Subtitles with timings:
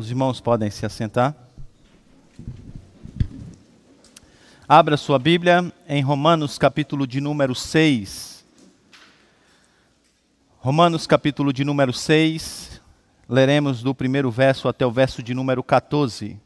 [0.00, 1.36] Os irmãos podem se assentar.
[4.66, 8.42] Abra sua Bíblia em Romanos, capítulo de número 6.
[10.56, 12.80] Romanos, capítulo de número 6.
[13.28, 16.40] Leremos do primeiro verso até o verso de número 14.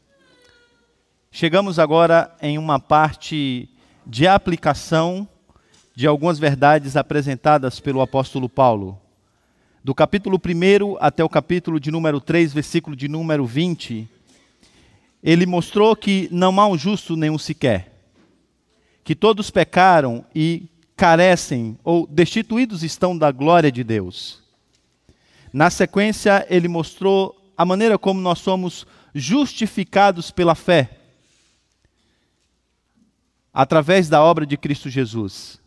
[1.31, 3.69] Chegamos agora em uma parte
[4.05, 5.25] de aplicação
[5.95, 8.99] de algumas verdades apresentadas pelo apóstolo Paulo.
[9.85, 14.09] Do capítulo 1 até o capítulo de número 3, versículo de número 20,
[15.21, 17.93] ele mostrou que não há um justo nenhum sequer,
[19.03, 20.67] que todos pecaram e
[20.97, 24.41] carecem ou destituídos estão da glória de Deus.
[25.53, 30.97] Na sequência, ele mostrou a maneira como nós somos justificados pela fé,
[33.53, 35.61] através da obra de Cristo Jesus.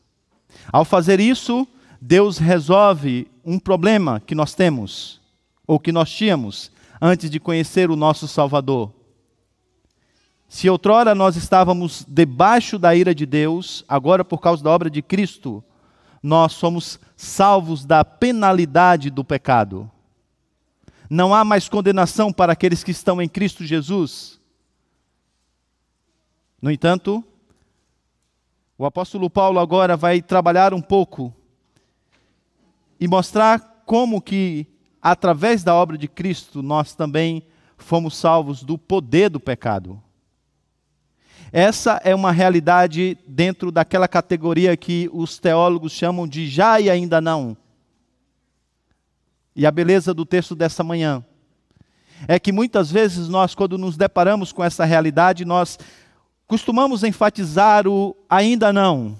[0.72, 1.68] Ao fazer isso,
[2.00, 5.22] Deus resolve um problema que nós temos,
[5.66, 6.70] ou que nós tínhamos,
[7.00, 8.92] antes de conhecer o nosso Salvador.
[10.46, 15.00] Se outrora nós estávamos debaixo da ira de Deus, agora por causa da obra de
[15.00, 15.64] Cristo,
[16.22, 19.90] nós somos salvos da penalidade do pecado.
[21.08, 24.38] Não há mais condenação para aqueles que estão em Cristo Jesus.
[26.60, 27.24] No entanto,
[28.76, 31.34] o apóstolo Paulo agora vai trabalhar um pouco
[33.00, 34.66] e mostrar como que
[35.00, 37.42] através da obra de Cristo nós também
[37.76, 40.02] fomos salvos do poder do pecado.
[41.50, 47.20] Essa é uma realidade dentro daquela categoria que os teólogos chamam de já e ainda
[47.20, 47.56] não.
[49.56, 51.24] E a beleza do texto dessa manhã
[52.26, 55.78] é que muitas vezes nós, quando nos deparamos com essa realidade, nós
[56.46, 59.18] costumamos enfatizar o ainda não.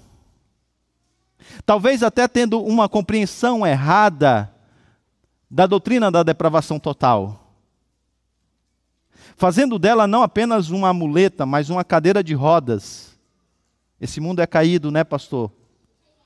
[1.69, 4.51] Talvez até tendo uma compreensão errada
[5.47, 7.53] da doutrina da depravação total.
[9.37, 13.15] Fazendo dela não apenas uma muleta, mas uma cadeira de rodas.
[14.01, 15.51] Esse mundo é caído, né, pastor?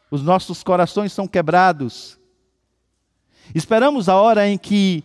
[0.09, 2.17] Os nossos corações são quebrados.
[3.53, 5.03] Esperamos a hora em que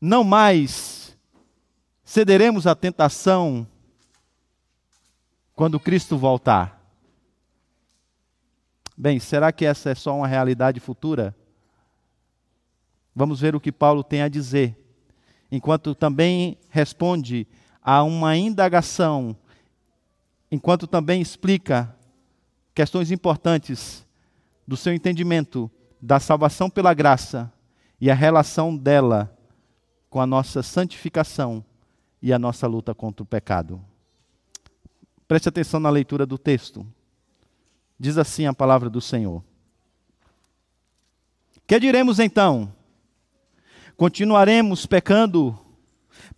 [0.00, 1.16] não mais
[2.04, 3.64] cederemos à tentação
[5.54, 6.76] quando Cristo voltar.
[8.96, 11.36] Bem, será que essa é só uma realidade futura?
[13.14, 14.76] Vamos ver o que Paulo tem a dizer,
[15.50, 17.46] enquanto também responde
[17.82, 19.36] a uma indagação,
[20.50, 21.94] enquanto também explica
[22.74, 24.06] questões importantes
[24.66, 25.70] do seu entendimento
[26.00, 27.52] da salvação pela graça
[28.00, 29.36] e a relação dela
[30.08, 31.64] com a nossa santificação
[32.22, 33.80] e a nossa luta contra o pecado.
[35.28, 36.86] Preste atenção na leitura do texto.
[37.98, 39.42] Diz assim a palavra do Senhor.
[41.66, 42.72] Que diremos então?
[43.96, 45.58] Continuaremos pecando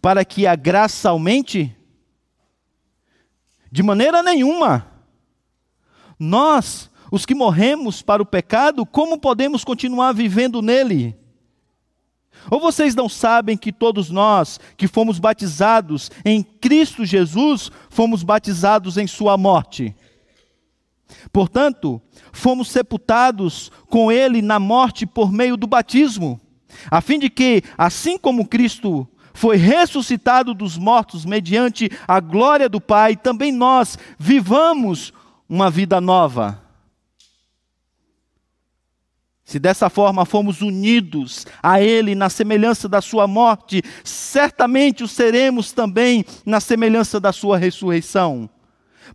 [0.01, 1.75] para que a graça aumente?
[3.71, 4.87] De maneira nenhuma.
[6.19, 11.17] Nós, os que morremos para o pecado, como podemos continuar vivendo nele?
[12.51, 18.97] Ou vocês não sabem que todos nós que fomos batizados em Cristo Jesus, fomos batizados
[18.97, 19.95] em Sua morte?
[21.33, 22.01] Portanto,
[22.33, 26.41] fomos sepultados com Ele na morte por meio do batismo,
[26.91, 32.81] a fim de que, assim como Cristo foi ressuscitado dos mortos mediante a glória do
[32.81, 35.13] Pai, também nós vivamos
[35.49, 36.63] uma vida nova.
[39.45, 45.73] Se dessa forma fomos unidos a Ele na semelhança da Sua morte, certamente o seremos
[45.73, 48.51] também na semelhança da Sua ressurreição.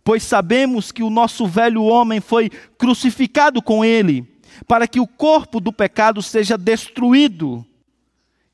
[0.02, 4.26] Pois sabemos que o nosso velho homem foi crucificado com Ele,
[4.66, 7.64] para que o corpo do pecado seja destruído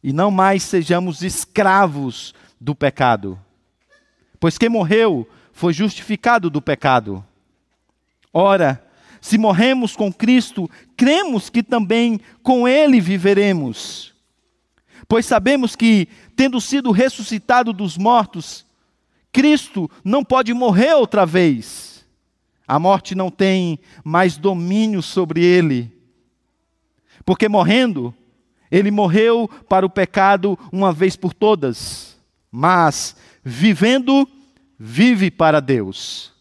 [0.03, 3.39] e não mais sejamos escravos do pecado.
[4.39, 7.25] Pois quem morreu foi justificado do pecado.
[8.33, 8.83] Ora,
[9.21, 14.15] se morremos com Cristo, cremos que também com Ele viveremos.
[15.07, 18.65] Pois sabemos que, tendo sido ressuscitado dos mortos,
[19.33, 22.07] Cristo não pode morrer outra vez.
[22.67, 25.97] A morte não tem mais domínio sobre ele.
[27.25, 28.15] Porque morrendo,
[28.71, 32.17] ele morreu para o pecado uma vez por todas,
[32.51, 34.29] mas vivendo,
[34.79, 36.33] vive para Deus.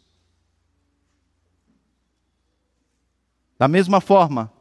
[3.58, 4.52] Da mesma forma,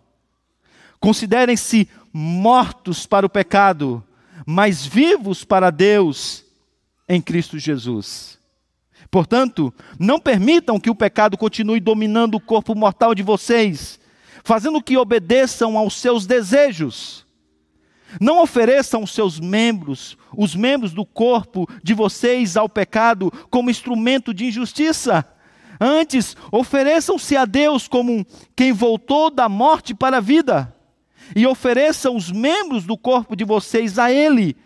[0.98, 4.02] considerem-se mortos para o pecado,
[4.44, 6.47] mas vivos para Deus
[7.08, 8.38] em Cristo Jesus.
[9.10, 13.98] Portanto, não permitam que o pecado continue dominando o corpo mortal de vocês,
[14.44, 17.26] fazendo que obedeçam aos seus desejos.
[18.20, 24.32] Não ofereçam os seus membros, os membros do corpo de vocês ao pecado como instrumento
[24.32, 25.26] de injustiça.
[25.80, 28.26] Antes, ofereçam-se a Deus como
[28.56, 30.74] quem voltou da morte para a vida,
[31.36, 34.56] e ofereçam os membros do corpo de vocês a Ele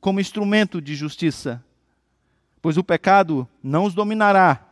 [0.00, 1.62] como instrumento de justiça.
[2.62, 4.64] Pois o pecado não os dominará,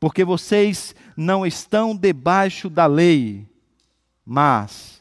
[0.00, 3.48] porque vocês não estão debaixo da lei,
[4.26, 5.00] mas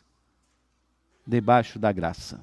[1.26, 2.40] debaixo da graça.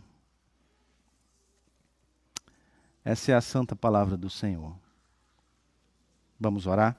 [3.04, 4.76] Essa é a santa palavra do Senhor.
[6.40, 6.96] Vamos orar?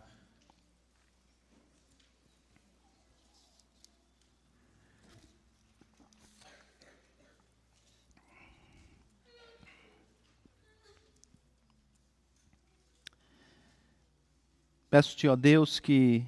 [14.98, 16.26] Peço-te, ó Deus, que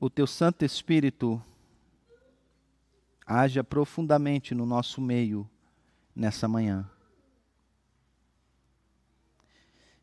[0.00, 1.40] o teu Santo Espírito
[3.24, 5.48] haja profundamente no nosso meio
[6.16, 6.90] nessa manhã.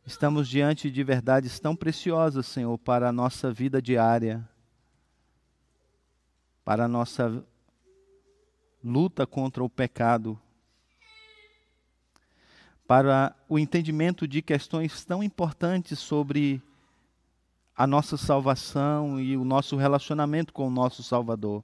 [0.06, 4.50] Estamos diante de verdades tão preciosas, Senhor, para a nossa vida diária,
[6.64, 7.46] para a nossa
[8.82, 10.40] luta contra o pecado,
[12.88, 16.64] para o entendimento de questões tão importantes sobre
[17.78, 21.64] a nossa salvação e o nosso relacionamento com o nosso Salvador.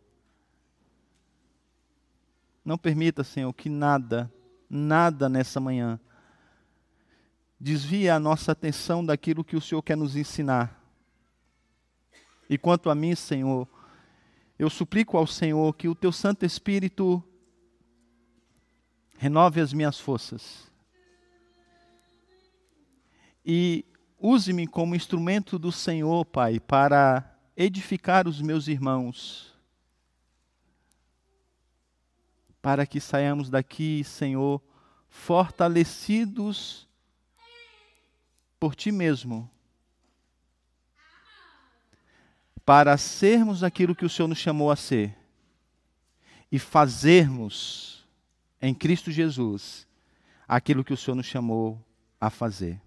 [2.63, 4.31] Não permita, Senhor, que nada,
[4.69, 5.99] nada nessa manhã
[7.59, 10.79] desvie a nossa atenção daquilo que o Senhor quer nos ensinar.
[12.47, 13.67] E quanto a mim, Senhor,
[14.59, 17.23] eu suplico ao Senhor que o teu Santo Espírito
[19.17, 20.71] renove as minhas forças.
[23.43, 23.83] E
[24.23, 29.53] use-me como instrumento do Senhor, Pai, para edificar os meus irmãos
[32.63, 34.61] para que saiamos daqui, Senhor,
[35.09, 36.87] fortalecidos
[38.57, 39.51] por Ti mesmo,
[42.65, 45.13] para sermos aquilo que o Senhor nos chamou a ser
[46.49, 48.07] e fazermos
[48.61, 49.85] em Cristo Jesus
[50.47, 51.85] aquilo que o Senhor nos chamou
[52.21, 52.81] a fazer.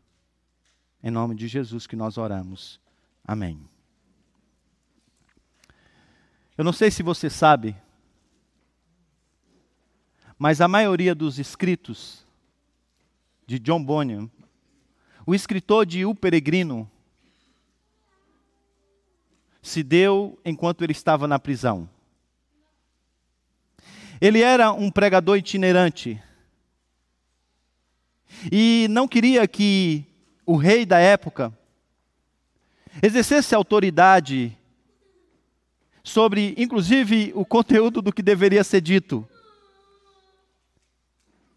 [1.06, 2.80] Em nome de Jesus que nós oramos.
[3.24, 3.60] Amém.
[6.58, 7.76] Eu não sei se você sabe,
[10.36, 12.26] mas a maioria dos escritos
[13.46, 14.28] de John Bunyan,
[15.24, 16.90] o escritor de O Peregrino,
[19.62, 21.88] se deu enquanto ele estava na prisão.
[24.20, 26.20] Ele era um pregador itinerante
[28.50, 30.04] e não queria que
[30.46, 31.52] o rei da época
[33.02, 34.56] exercesse autoridade
[36.04, 39.28] sobre, inclusive, o conteúdo do que deveria ser dito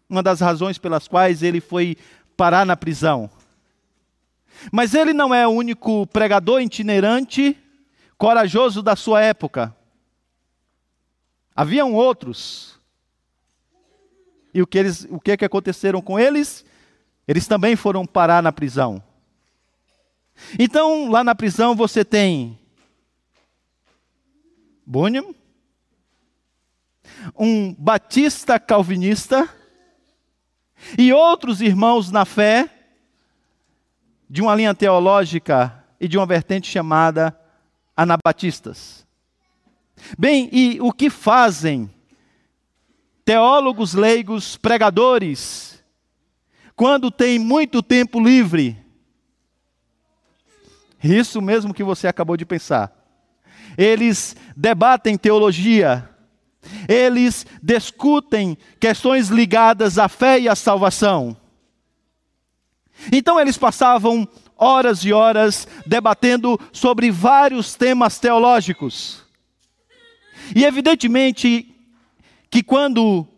[0.08, 1.96] uma das razões pelas quais ele foi
[2.36, 3.30] parar na prisão.
[4.72, 7.56] Mas ele não é o único pregador itinerante
[8.18, 9.74] corajoso da sua época.
[11.54, 12.78] Haviam outros.
[14.52, 16.64] E o que, eles, o que, é que aconteceram com eles?
[17.30, 19.00] Eles também foram parar na prisão.
[20.58, 22.58] Então, lá na prisão você tem
[24.84, 25.26] Bunyan,
[27.38, 29.48] um batista calvinista,
[30.98, 32.68] e outros irmãos na fé,
[34.28, 37.38] de uma linha teológica e de uma vertente chamada
[37.96, 39.06] anabatistas.
[40.18, 41.88] Bem, e o que fazem
[43.24, 45.69] teólogos leigos, pregadores,
[46.80, 48.74] quando têm muito tempo livre?
[51.04, 52.90] Isso mesmo que você acabou de pensar.
[53.76, 56.08] Eles debatem teologia,
[56.88, 61.36] eles discutem questões ligadas à fé e à salvação.
[63.12, 69.22] Então eles passavam horas e horas debatendo sobre vários temas teológicos.
[70.56, 71.76] E evidentemente
[72.50, 73.28] que quando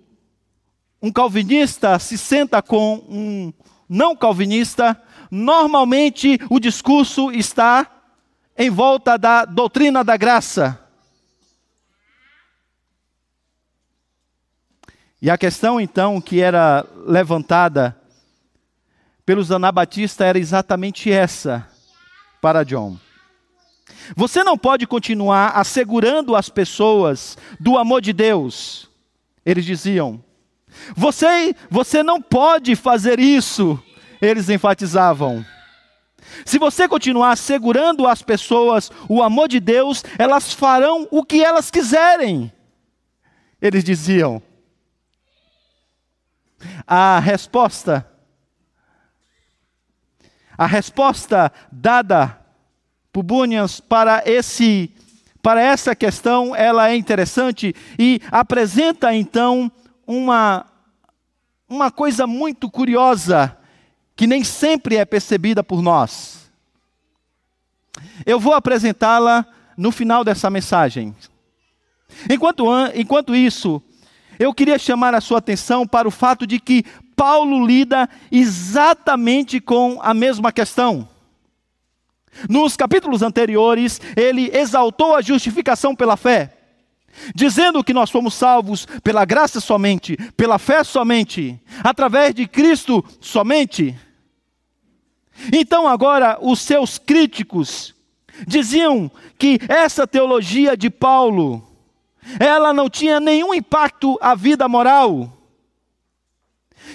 [1.02, 3.52] um calvinista se senta com um
[3.88, 7.90] não calvinista, normalmente o discurso está
[8.56, 10.78] em volta da doutrina da graça.
[15.20, 17.96] E a questão então que era levantada
[19.26, 21.68] pelos anabatistas era exatamente essa
[22.40, 22.98] para John.
[24.16, 28.90] Você não pode continuar assegurando as pessoas do amor de Deus.
[29.44, 30.22] Eles diziam.
[30.96, 33.82] Você, você não pode fazer isso.
[34.20, 35.44] Eles enfatizavam.
[36.44, 41.70] Se você continuar assegurando às pessoas o amor de Deus, elas farão o que elas
[41.70, 42.52] quiserem.
[43.60, 44.42] Eles diziam.
[46.86, 48.06] a resposta.
[50.56, 52.38] A resposta dada
[53.12, 54.94] por Bunyan para esse
[55.42, 59.72] para essa questão, ela é interessante e apresenta então
[60.06, 60.66] uma
[61.68, 63.56] uma coisa muito curiosa
[64.14, 66.50] que nem sempre é percebida por nós.
[68.26, 71.16] Eu vou apresentá-la no final dessa mensagem.
[72.30, 73.82] Enquanto, enquanto isso,
[74.38, 76.84] eu queria chamar a sua atenção para o fato de que
[77.16, 81.08] Paulo lida exatamente com a mesma questão.
[82.48, 86.61] Nos capítulos anteriores, ele exaltou a justificação pela fé,
[87.34, 93.98] dizendo que nós fomos salvos pela graça somente, pela fé somente, através de Cristo somente.
[95.52, 97.94] Então, agora, os seus críticos
[98.46, 101.66] diziam que essa teologia de Paulo,
[102.38, 105.38] ela não tinha nenhum impacto à vida moral.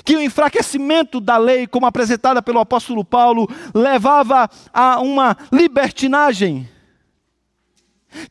[0.04, 6.70] Que o enfraquecimento da lei, como apresentada pelo apóstolo Paulo, levava a uma libertinagem.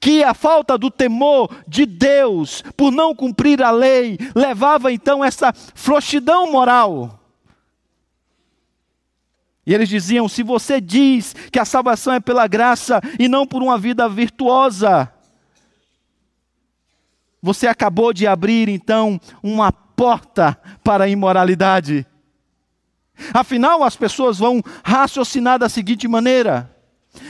[0.00, 5.52] Que a falta do temor de Deus por não cumprir a lei levava então essa
[5.74, 7.20] frouxidão moral.
[9.66, 13.62] E eles diziam: se você diz que a salvação é pela graça e não por
[13.62, 15.12] uma vida virtuosa,
[17.42, 22.06] você acabou de abrir então uma porta para a imoralidade.
[23.32, 26.70] Afinal, as pessoas vão raciocinar da seguinte maneira: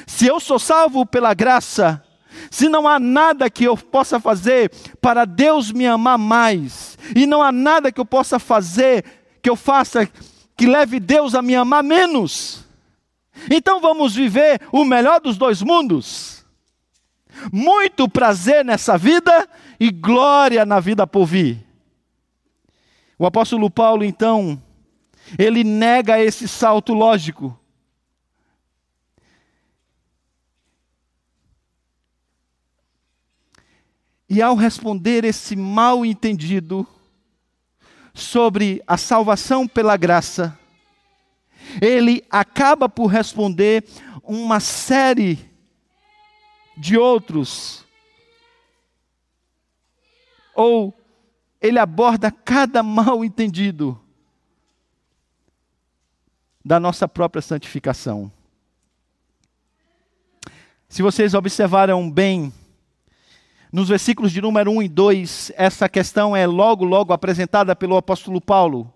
[0.07, 2.03] se eu sou salvo pela graça,
[2.50, 7.43] se não há nada que eu possa fazer para Deus me amar mais, e não
[7.43, 9.05] há nada que eu possa fazer,
[9.43, 10.09] que eu faça
[10.57, 12.65] que leve Deus a me amar menos.
[13.50, 16.45] Então vamos viver o melhor dos dois mundos.
[17.53, 19.47] Muito prazer nessa vida
[19.79, 21.65] e glória na vida por vir.
[23.19, 24.61] O apóstolo Paulo, então,
[25.38, 27.59] ele nega esse salto lógico.
[34.28, 36.87] E ao responder esse mal entendido,
[38.16, 40.59] sobre a salvação pela graça,
[41.83, 43.85] ele acaba por responder
[44.23, 45.38] uma série
[46.76, 47.85] de outros.
[50.54, 50.95] Ou
[51.61, 54.00] ele aborda cada mal entendido
[56.64, 58.33] da nossa própria santificação.
[60.88, 62.52] Se vocês observaram bem,
[63.76, 68.40] nos versículos de número 1 e 2, essa questão é logo, logo apresentada pelo apóstolo
[68.40, 68.90] Paulo.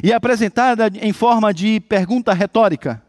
[0.00, 3.02] E é apresentada em forma de pergunta retórica.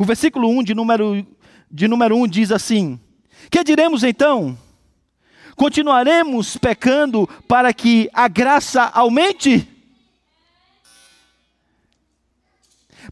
[0.00, 1.24] O versículo 1 de número,
[1.70, 2.98] de número 1 diz assim:
[3.48, 4.58] Que diremos então?
[5.54, 9.64] Continuaremos pecando para que a graça aumente?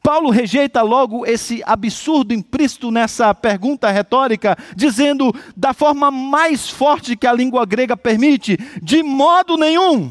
[0.09, 7.27] Paulo rejeita logo esse absurdo implícito nessa pergunta retórica, dizendo da forma mais forte que
[7.27, 10.11] a língua grega permite: de modo nenhum,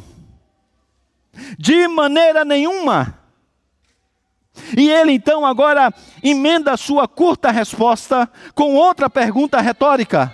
[1.58, 3.18] de maneira nenhuma.
[4.78, 10.32] E ele então agora emenda a sua curta resposta com outra pergunta retórica.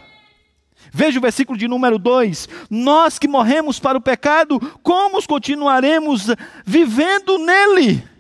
[0.92, 6.28] Veja o versículo de número 2: Nós que morremos para o pecado, como continuaremos
[6.66, 8.12] vivendo nele?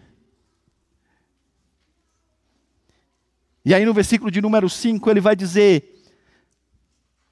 [3.66, 6.02] E aí no versículo de número 5 ele vai dizer: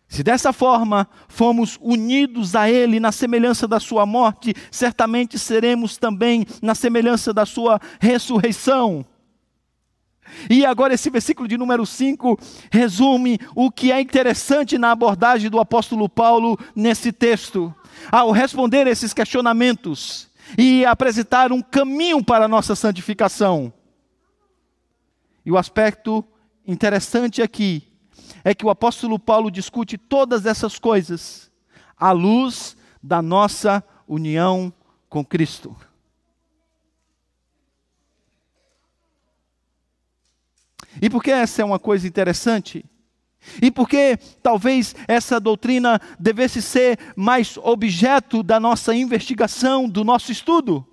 [0.07, 6.45] Se dessa forma fomos unidos a Ele na semelhança da Sua morte, certamente seremos também
[6.61, 9.05] na semelhança da Sua ressurreição.
[10.49, 12.39] E agora, esse versículo de número 5
[12.71, 17.73] resume o que é interessante na abordagem do apóstolo Paulo nesse texto.
[18.11, 23.73] Ao responder esses questionamentos e apresentar um caminho para a nossa santificação.
[25.45, 26.23] E o aspecto
[26.65, 27.87] interessante aqui
[28.43, 31.51] é que o apóstolo Paulo discute todas essas coisas
[31.97, 34.73] à luz da nossa união
[35.09, 35.75] com Cristo.
[41.01, 42.85] E por que essa é uma coisa interessante?
[43.61, 50.85] E porque talvez essa doutrina devesse ser mais objeto da nossa investigação, do nosso estudo?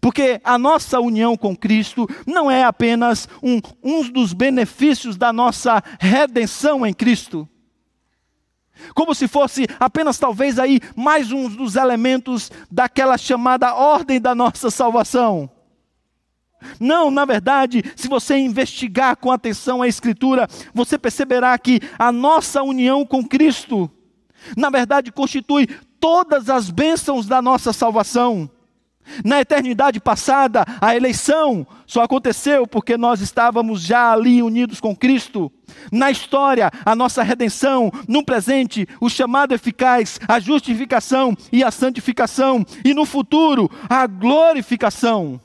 [0.00, 5.82] Porque a nossa união com Cristo não é apenas um, um dos benefícios da nossa
[5.98, 7.48] redenção em Cristo.
[8.94, 14.70] Como se fosse apenas talvez aí mais um dos elementos daquela chamada ordem da nossa
[14.70, 15.50] salvação.
[16.78, 22.62] Não, na verdade, se você investigar com atenção a Escritura, você perceberá que a nossa
[22.62, 23.90] união com Cristo,
[24.56, 25.66] na verdade, constitui
[25.98, 28.50] todas as bênçãos da nossa salvação.
[29.24, 35.50] Na eternidade passada, a eleição só aconteceu porque nós estávamos já ali unidos com Cristo.
[35.90, 37.90] Na história, a nossa redenção.
[38.08, 42.64] No presente, o chamado eficaz, a justificação e a santificação.
[42.84, 45.40] E no futuro, a glorificação.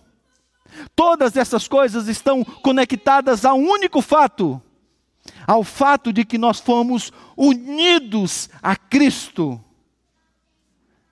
[0.95, 4.62] Todas essas coisas estão conectadas a um único fato:
[5.48, 9.60] ao fato de que nós fomos unidos a Cristo,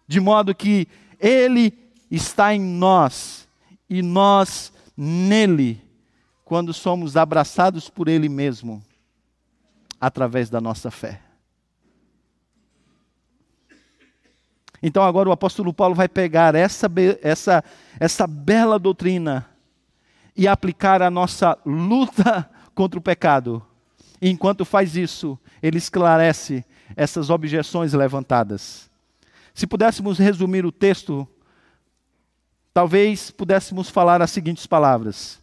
[0.08, 0.88] de modo que
[1.20, 1.83] Ele
[2.16, 3.48] está em nós
[3.90, 5.82] e nós nele,
[6.46, 8.84] quando somos abraçados por Ele mesmo,
[10.00, 11.22] através da nossa fé.
[14.82, 16.92] Então agora o apóstolo Paulo vai pegar essa,
[17.22, 17.64] essa,
[18.00, 19.50] essa bela doutrina
[20.36, 23.66] e aplicar a nossa luta contra o pecado.
[24.22, 26.66] E enquanto faz isso, ele esclarece
[26.96, 28.92] essas objeções levantadas.
[29.54, 31.28] Se pudéssemos resumir o texto
[32.74, 35.40] talvez pudéssemos falar as seguintes palavras: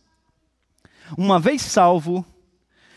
[1.17, 2.25] Uma vez salvo,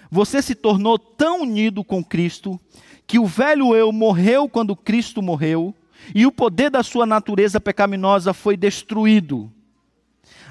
[0.09, 2.59] você se tornou tão unido com Cristo
[3.05, 5.75] que o velho eu morreu quando Cristo morreu
[6.13, 9.51] e o poder da sua natureza pecaminosa foi destruído.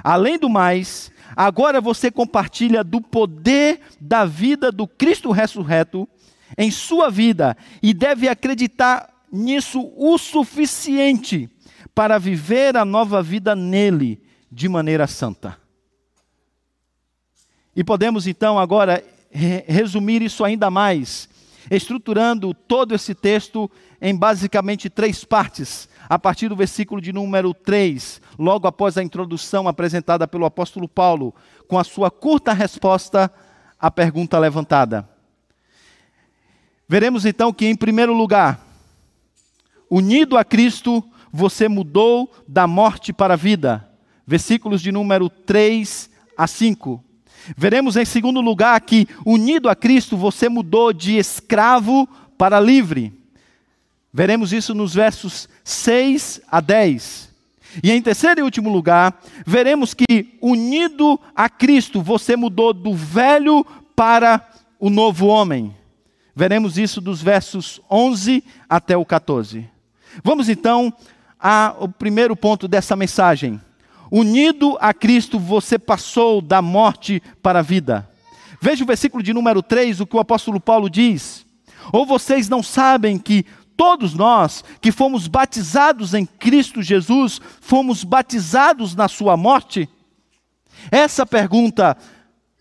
[0.03, 6.09] Além do mais, agora você compartilha do poder da vida do Cristo ressurreto
[6.57, 11.49] em sua vida e deve acreditar nisso o suficiente
[11.95, 15.59] para viver a nova vida nele de maneira santa.
[17.75, 21.29] E podemos então agora resumir isso ainda mais,
[21.71, 23.71] estruturando todo esse texto
[24.01, 29.67] em basicamente três partes, a partir do versículo de número 3, logo após a introdução
[29.67, 31.35] apresentada pelo apóstolo Paulo,
[31.67, 33.33] com a sua curta resposta
[33.79, 35.09] à pergunta levantada.
[36.87, 38.61] Veremos então que, em primeiro lugar,
[39.89, 43.89] unido a Cristo, você mudou da morte para a vida.
[44.27, 47.03] Versículos de número 3 a 5.
[47.57, 53.13] Veremos em segundo lugar que, unido a Cristo, você mudou de escravo para livre.
[54.13, 57.33] Veremos isso nos versos 6 a 10.
[57.83, 63.65] E em terceiro e último lugar, veremos que, unido a Cristo, você mudou do velho
[63.97, 64.47] para
[64.79, 65.75] o novo homem.
[66.35, 69.69] Veremos isso dos versos 11 até o 14.
[70.23, 70.93] Vamos então
[71.43, 73.61] ao primeiro ponto dessa mensagem.
[74.11, 78.09] Unido a Cristo, você passou da morte para a vida.
[78.61, 81.45] Veja o versículo de número 3, o que o apóstolo Paulo diz.
[81.93, 83.45] Ou vocês não sabem que
[83.77, 89.89] todos nós que fomos batizados em Cristo Jesus, fomos batizados na sua morte?
[90.91, 91.97] Essa pergunta,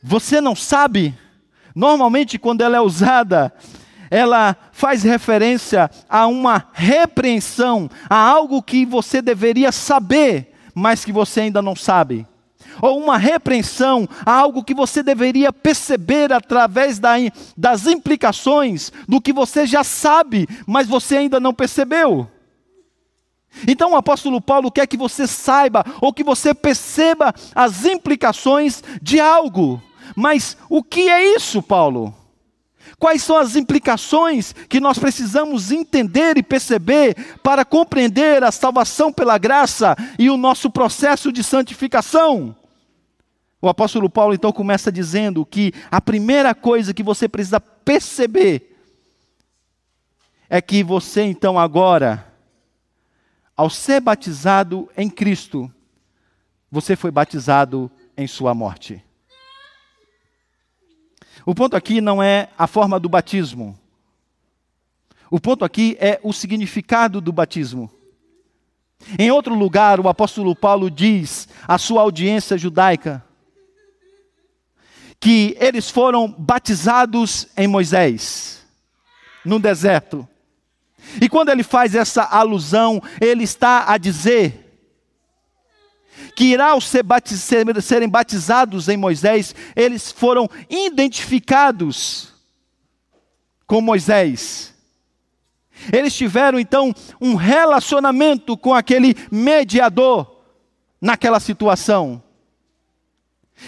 [0.02, 1.13] você não sabe?
[1.76, 3.54] Normalmente, quando ela é usada,
[4.12, 11.41] ela faz referência a uma repreensão, a algo que você deveria saber, mas que você
[11.41, 12.28] ainda não sabe.
[12.82, 17.13] Ou uma repreensão a algo que você deveria perceber através da,
[17.56, 22.30] das implicações do que você já sabe, mas você ainda não percebeu.
[23.65, 29.21] Então o apóstolo Paulo quer que você saiba ou que você perceba as implicações de
[29.21, 29.82] algo.
[30.15, 32.20] Mas o que é isso, Paulo?
[33.01, 39.39] Quais são as implicações que nós precisamos entender e perceber para compreender a salvação pela
[39.39, 42.55] graça e o nosso processo de santificação?
[43.59, 48.77] O apóstolo Paulo então começa dizendo que a primeira coisa que você precisa perceber
[50.47, 52.31] é que você então agora,
[53.57, 55.73] ao ser batizado em Cristo,
[56.69, 59.03] você foi batizado em sua morte.
[61.45, 63.77] O ponto aqui não é a forma do batismo.
[65.30, 67.89] O ponto aqui é o significado do batismo.
[69.17, 73.23] Em outro lugar, o apóstolo Paulo diz à sua audiência judaica
[75.19, 78.65] que eles foram batizados em Moisés,
[79.45, 80.27] no deserto.
[81.21, 84.61] E quando ele faz essa alusão, ele está a dizer
[86.32, 87.48] que irá ser batiz,
[87.82, 92.34] serem batizados em Moisés, eles foram identificados
[93.67, 94.74] com Moisés.
[95.91, 100.39] Eles tiveram então um relacionamento com aquele mediador
[101.00, 102.22] naquela situação.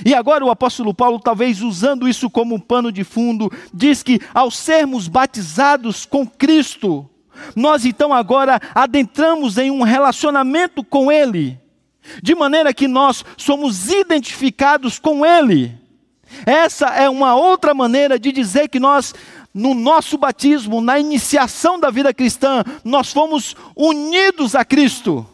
[0.05, 4.19] E agora o apóstolo Paulo, talvez usando isso como um pano de fundo, diz que
[4.33, 7.09] ao sermos batizados com Cristo,
[7.55, 11.62] nós então agora adentramos em um relacionamento com Ele
[12.21, 15.77] de maneira que nós somos identificados com Ele.
[16.45, 19.13] Essa é uma outra maneira de dizer que nós
[19.53, 25.27] no nosso batismo, na iniciação da vida cristã, nós fomos unidos a Cristo.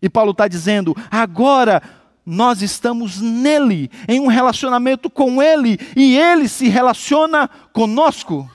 [0.00, 1.82] E Paulo está dizendo: agora
[2.24, 8.50] nós estamos nele, em um relacionamento com ele, e ele se relaciona conosco.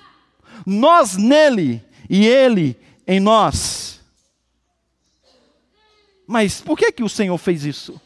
[0.66, 2.76] Nós nele e ele
[3.08, 3.99] em nós.
[6.30, 8.00] Mas por que que o Senhor fez isso?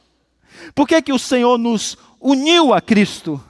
[0.73, 3.43] Por que que o Senhor nos uniu a Cristo?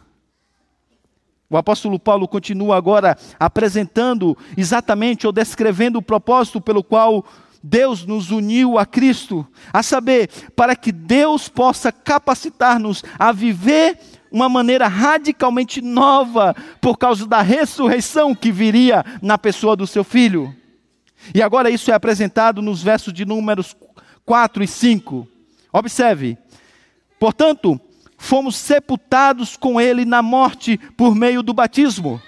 [1.47, 7.23] O apóstolo Paulo continua agora apresentando exatamente ou descrevendo o propósito pelo qual
[7.61, 13.99] Deus nos uniu a Cristo, a saber, para que Deus possa capacitar-nos a viver
[14.31, 20.51] uma maneira radicalmente nova por causa da ressurreição que viria na pessoa do seu filho.
[21.31, 23.75] E agora isso é apresentado nos versos de Números
[24.25, 25.27] 4 e 5.
[25.71, 26.37] Observe.
[27.19, 27.79] Portanto,
[28.17, 32.21] fomos sepultados com ele na morte por meio do batismo,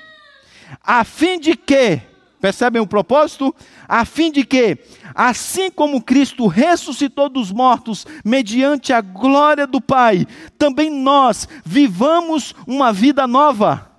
[0.84, 2.02] a fim de que,
[2.42, 3.56] percebem o propósito?
[3.88, 4.78] A fim de que,
[5.14, 10.28] assim como Cristo ressuscitou dos mortos mediante a glória do Pai,
[10.58, 13.95] também nós vivamos uma vida nova.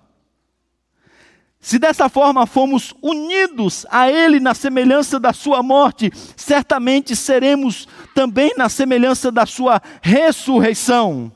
[1.66, 8.52] Se dessa forma fomos unidos a Ele na semelhança da Sua morte, certamente seremos também
[8.56, 11.32] na semelhança da Sua ressurreição.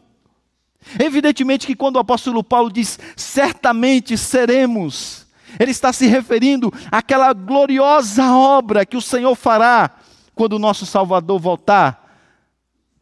[1.00, 5.26] Evidentemente que quando o apóstolo Paulo diz certamente seremos,
[5.58, 9.90] ele está se referindo àquela gloriosa obra que o Senhor fará
[10.32, 12.08] quando o nosso Salvador voltar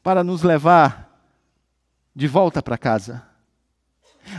[0.03, 1.11] para nos levar
[2.17, 3.28] de volta para casa.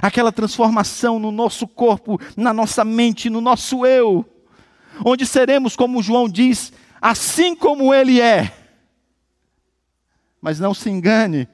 [0.02, 4.26] Aquela transformação no nosso corpo, na nossa mente, no nosso eu,
[5.04, 6.72] onde seremos, como João diz,
[7.02, 8.54] assim como Ele é.
[10.42, 11.48] Mas não se engane,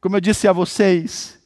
[0.00, 1.38] como eu disse a vocês,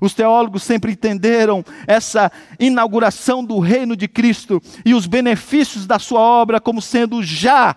[0.00, 6.20] os teólogos sempre entenderam essa inauguração do reino de Cristo e os benefícios da sua
[6.20, 7.76] obra como sendo já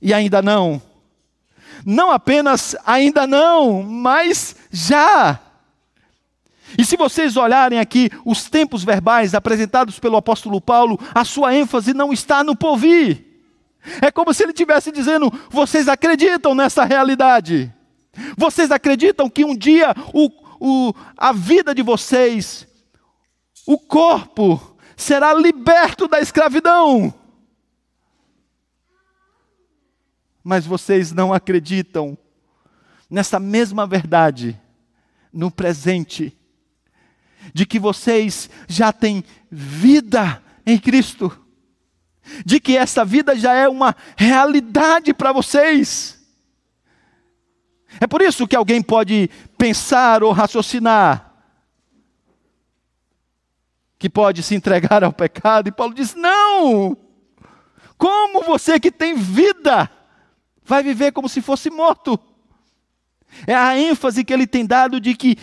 [0.00, 0.80] e ainda não.
[1.84, 5.40] Não apenas ainda não, mas já.
[6.78, 11.94] E se vocês olharem aqui os tempos verbais apresentados pelo apóstolo Paulo, a sua ênfase
[11.94, 13.24] não está no porvir.
[14.02, 17.72] É como se ele estivesse dizendo: vocês acreditam nessa realidade?
[18.36, 22.66] Vocês acreditam que um dia o, o, a vida de vocês,
[23.66, 27.12] o corpo, será liberto da escravidão?
[30.42, 32.16] Mas vocês não acreditam
[33.10, 34.60] nessa mesma verdade
[35.32, 36.35] no presente,
[37.52, 41.36] de que vocês já têm vida em Cristo,
[42.44, 46.20] de que essa vida já é uma realidade para vocês.
[48.00, 51.26] É por isso que alguém pode pensar ou raciocinar
[53.98, 56.96] que pode se entregar ao pecado, e Paulo diz: não!
[57.96, 59.90] Como você que tem vida
[60.62, 62.18] vai viver como se fosse morto?
[63.46, 65.36] É a ênfase que ele tem dado de que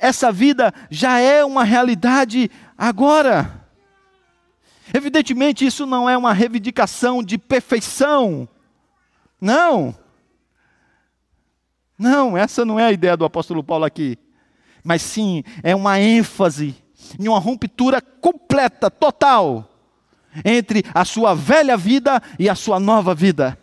[0.00, 3.66] essa vida já é uma realidade agora.
[4.92, 8.48] Evidentemente, isso não é uma reivindicação de perfeição.
[9.40, 9.94] Não.
[11.98, 14.18] Não, essa não é a ideia do apóstolo Paulo aqui.
[14.82, 16.74] Mas sim, é uma ênfase
[17.18, 19.70] em uma ruptura completa, total,
[20.44, 23.58] entre a sua velha vida e a sua nova vida.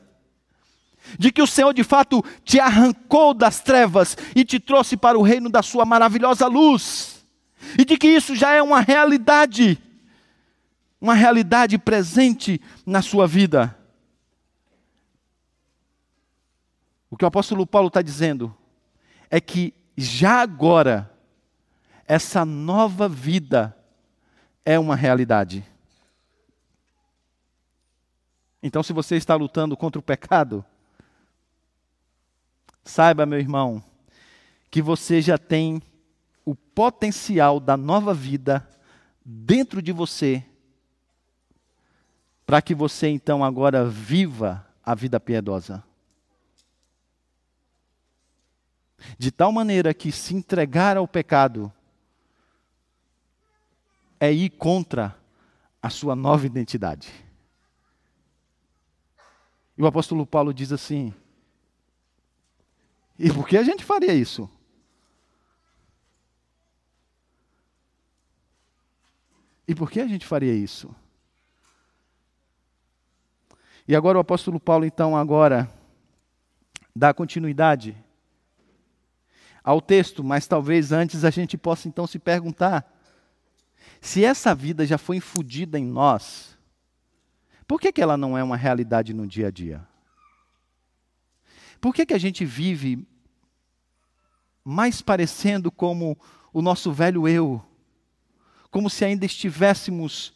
[1.17, 5.21] De que o Senhor de fato te arrancou das trevas e te trouxe para o
[5.21, 7.25] reino da sua maravilhosa luz.
[7.77, 9.77] E de que isso já é uma realidade,
[10.99, 13.77] uma realidade presente na sua vida.
[17.09, 18.55] O que o apóstolo Paulo está dizendo
[19.29, 21.11] é que já agora,
[22.07, 23.77] essa nova vida
[24.65, 25.65] é uma realidade.
[28.63, 30.63] Então, se você está lutando contra o pecado,
[32.83, 33.83] saiba, meu irmão,
[34.69, 35.81] que você já tem
[36.45, 38.67] o potencial da nova vida
[39.23, 40.43] dentro de você,
[42.45, 45.83] para que você então agora viva a vida piedosa.
[49.17, 51.71] de tal maneira que se entregar ao pecado
[54.19, 55.17] é ir contra
[55.81, 57.09] a sua nova identidade.
[59.77, 61.13] E o apóstolo Paulo diz assim:
[63.23, 64.49] e por que a gente faria isso?
[69.67, 70.93] E por que a gente faria isso?
[73.87, 75.71] E agora o apóstolo Paulo, então, agora
[76.95, 77.95] dá continuidade
[79.63, 82.91] ao texto, mas talvez antes a gente possa então se perguntar:
[84.01, 86.57] Se essa vida já foi infundida em nós,
[87.67, 89.87] por que, que ela não é uma realidade no dia a dia?
[91.79, 93.07] Por que, que a gente vive
[94.63, 96.17] mais parecendo como
[96.53, 97.63] o nosso velho eu,
[98.69, 100.33] como se ainda estivéssemos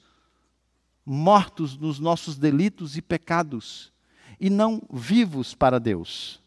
[1.05, 3.93] mortos nos nossos delitos e pecados
[4.39, 6.43] e não vivos para Deus?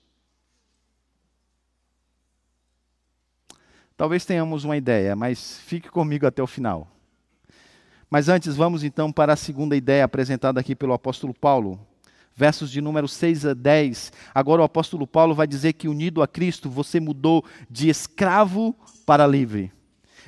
[3.97, 6.89] Talvez tenhamos uma ideia, mas fique comigo até o final.
[8.09, 11.85] Mas antes, vamos então para a segunda ideia apresentada aqui pelo apóstolo Paulo,
[12.39, 14.13] versos de número 6 a 10.
[14.33, 19.27] Agora o apóstolo Paulo vai dizer que unido a Cristo você mudou de escravo para
[19.27, 19.73] livre.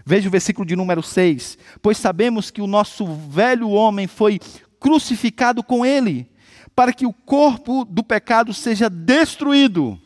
[0.04, 1.56] Veja o versículo de número 6.
[1.80, 4.40] Pois sabemos que o nosso velho homem foi
[4.80, 6.28] crucificado com ele,
[6.74, 9.96] para que o corpo do pecado seja destruído.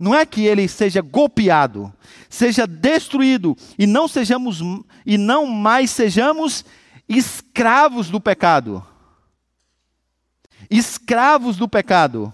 [0.00, 1.92] Não é que ele seja golpeado,
[2.28, 4.60] seja destruído e não sejamos
[5.06, 6.64] e não mais sejamos
[7.08, 8.84] escravos do pecado
[10.70, 12.32] escravos do pecado.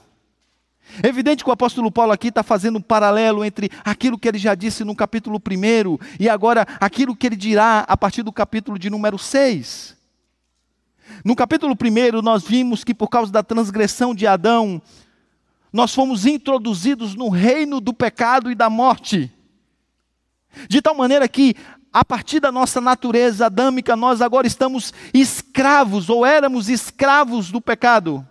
[1.03, 4.38] É evidente que o apóstolo Paulo aqui está fazendo um paralelo entre aquilo que ele
[4.38, 8.79] já disse no capítulo 1 e agora aquilo que ele dirá a partir do capítulo
[8.79, 9.97] de número 6.
[11.25, 14.81] No capítulo 1, nós vimos que por causa da transgressão de Adão,
[15.73, 19.33] nós fomos introduzidos no reino do pecado e da morte.
[20.68, 21.57] De tal maneira que,
[21.95, 28.27] a partir da nossa natureza adâmica, nós agora estamos escravos, ou éramos escravos do pecado.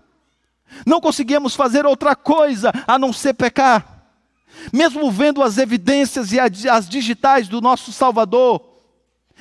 [0.86, 4.04] Não conseguíamos fazer outra coisa a não ser pecar.
[4.74, 8.62] Mesmo vendo as evidências e as digitais do nosso Salvador,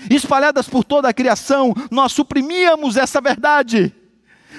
[0.09, 3.93] espalhadas por toda a criação, nós suprimíamos essa verdade,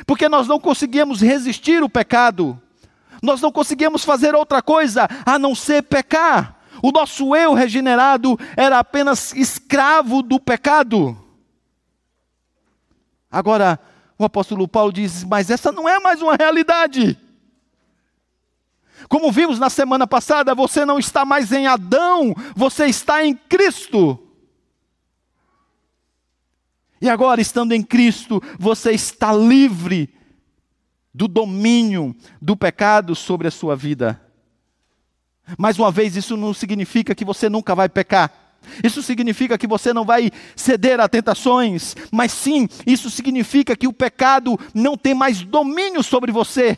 [0.06, 2.62] porque nós não conseguíamos resistir o pecado,
[3.21, 6.60] nós não conseguíamos fazer outra coisa a não ser pecar.
[6.85, 11.17] O nosso eu regenerado era apenas escravo do pecado.
[13.31, 13.79] Agora,
[14.17, 17.17] o apóstolo Paulo diz: Mas essa não é mais uma realidade.
[19.07, 24.19] Como vimos na semana passada, você não está mais em Adão, você está em Cristo.
[26.99, 30.13] E agora, estando em Cristo, você está livre
[31.13, 34.22] do domínio do pecado sobre a sua vida.
[35.58, 38.32] Mais uma vez, isso não significa que você nunca vai pecar.
[38.84, 43.93] Isso significa que você não vai ceder a tentações, mas sim, isso significa que o
[43.93, 46.77] pecado não tem mais domínio sobre você.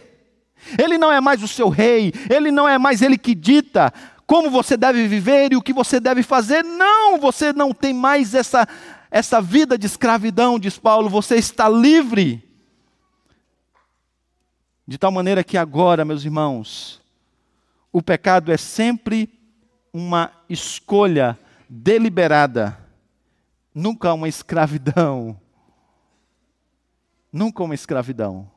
[0.79, 3.93] Ele não é mais o seu rei, ele não é mais ele que dita
[4.25, 6.63] como você deve viver e o que você deve fazer.
[6.63, 8.67] Não, você não tem mais essa
[9.11, 12.43] essa vida de escravidão, diz Paulo, você está livre.
[14.85, 17.01] De tal maneira que agora, meus irmãos,
[17.95, 19.29] o pecado é sempre
[19.93, 22.77] uma escolha deliberada,
[23.73, 25.39] nunca uma escravidão.
[27.31, 28.51] Nunca uma escravidão.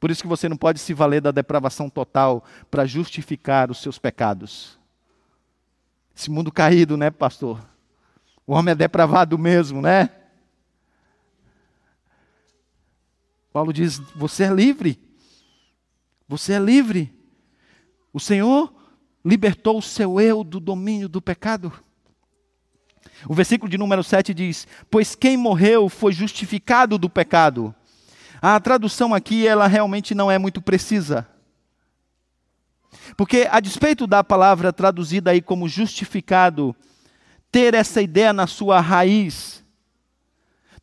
[0.00, 3.98] Por isso que você não pode se valer da depravação total para justificar os seus
[3.98, 4.78] pecados.
[6.16, 7.62] Esse mundo caído, né, pastor?
[8.46, 10.08] O homem é depravado mesmo, né?
[13.52, 15.05] Paulo diz: você é livre.
[16.28, 17.12] Você é livre.
[18.12, 18.74] O Senhor
[19.24, 21.72] libertou o seu eu do domínio do pecado.
[23.28, 27.74] O versículo de número 7 diz: Pois quem morreu foi justificado do pecado.
[28.40, 31.26] A tradução aqui, ela realmente não é muito precisa.
[33.16, 36.74] Porque, a despeito da palavra traduzida aí como justificado,
[37.50, 39.64] ter essa ideia na sua raiz,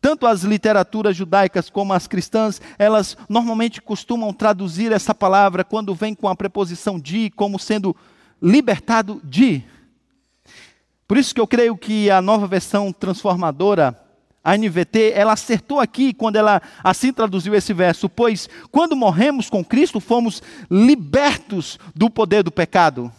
[0.03, 6.13] tanto as literaturas judaicas como as cristãs, elas normalmente costumam traduzir essa palavra quando vem
[6.13, 7.95] com a preposição de como sendo
[8.41, 9.63] libertado de.
[11.07, 13.97] Por isso que eu creio que a nova versão transformadora,
[14.43, 19.63] a NVT, ela acertou aqui quando ela assim traduziu esse verso, pois quando morremos com
[19.63, 23.09] Cristo, fomos libertos do poder do pecado.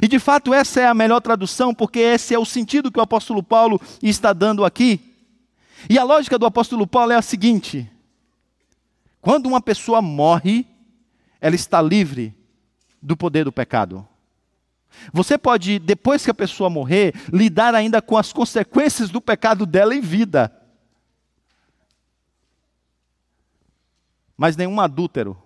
[0.00, 3.02] E de fato essa é a melhor tradução, porque esse é o sentido que o
[3.02, 5.13] apóstolo Paulo está dando aqui.
[5.88, 7.90] E a lógica do apóstolo Paulo é a seguinte:
[9.20, 10.66] quando uma pessoa morre,
[11.40, 12.34] ela está livre
[13.00, 14.06] do poder do pecado.
[15.12, 19.94] Você pode, depois que a pessoa morrer, lidar ainda com as consequências do pecado dela
[19.94, 20.52] em vida.
[24.36, 25.36] Mas nenhum adúltero,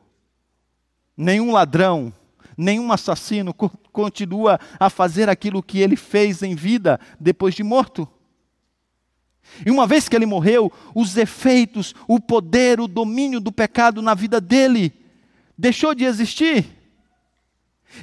[1.16, 2.12] nenhum ladrão,
[2.56, 3.54] nenhum assassino
[3.92, 8.08] continua a fazer aquilo que ele fez em vida depois de morto.
[9.64, 14.14] E uma vez que ele morreu, os efeitos, o poder, o domínio do pecado na
[14.14, 14.92] vida dele
[15.56, 16.66] deixou de existir.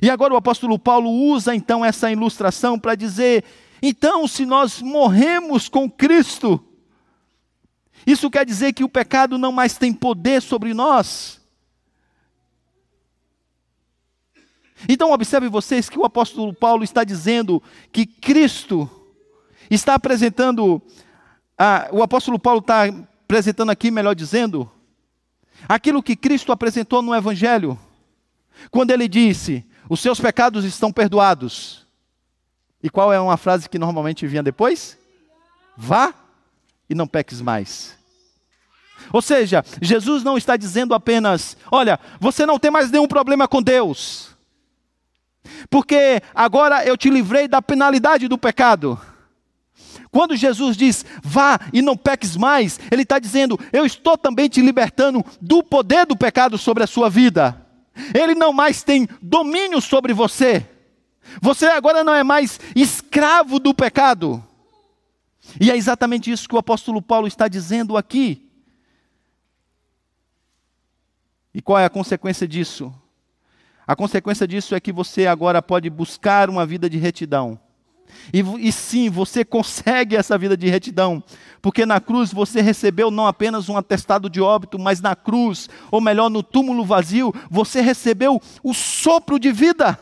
[0.02, 3.44] E agora o apóstolo Paulo usa então essa ilustração para dizer
[3.82, 6.64] Então, se nós morremos com Cristo,
[8.06, 11.42] isso quer dizer que o pecado não mais tem poder sobre nós.
[14.88, 18.90] Então, observe vocês que o apóstolo Paulo está dizendo que Cristo
[19.70, 20.82] está apresentando,
[21.58, 24.70] ah, o apóstolo Paulo está apresentando aqui, melhor dizendo,
[25.68, 27.80] aquilo que Cristo apresentou no Evangelho,
[28.70, 31.86] quando ele disse: Os seus pecados estão perdoados.
[32.84, 34.98] E qual é uma frase que normalmente vinha depois?
[35.76, 36.14] Vá
[36.90, 37.98] e não peques mais.
[39.12, 43.62] Ou seja, Jesus não está dizendo apenas: Olha, você não tem mais nenhum problema com
[43.62, 44.36] Deus
[45.70, 49.00] porque agora eu te livrei da penalidade do pecado.
[50.16, 54.62] Quando Jesus diz, vá e não peques mais, Ele está dizendo, eu estou também te
[54.62, 57.68] libertando do poder do pecado sobre a sua vida.
[58.14, 60.66] Ele não mais tem domínio sobre você.
[61.42, 64.42] Você agora não é mais escravo do pecado.
[65.60, 68.50] E é exatamente isso que o apóstolo Paulo está dizendo aqui.
[71.54, 72.96] E qual é a consequência disso?
[73.86, 77.60] A consequência disso é que você agora pode buscar uma vida de retidão.
[78.34, 81.24] E, e, sim, você consegue essa vida de retidão,
[81.62, 86.02] porque na cruz você recebeu não apenas um atestado de óbito, mas na cruz, ou
[86.02, 90.00] melhor, no túmulo vazio, você recebeu o sopro de vida.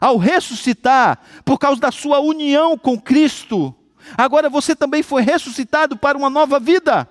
[0.00, 3.74] Ao ressuscitar, por causa da sua união com Cristo,
[4.16, 7.08] agora você também foi ressuscitado para uma nova vida.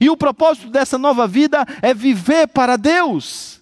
[0.00, 3.61] E o propósito dessa nova vida é viver para Deus.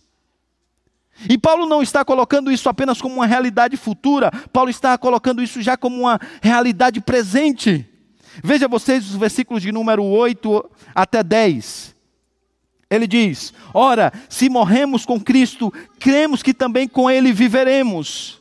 [1.29, 5.61] E Paulo não está colocando isso apenas como uma realidade futura, Paulo está colocando isso
[5.61, 7.87] já como uma realidade presente.
[8.43, 11.95] Veja vocês os versículos de número 8 até 10.
[12.89, 18.40] Ele diz: Ora, se morremos com Cristo, cremos que também com Ele viveremos.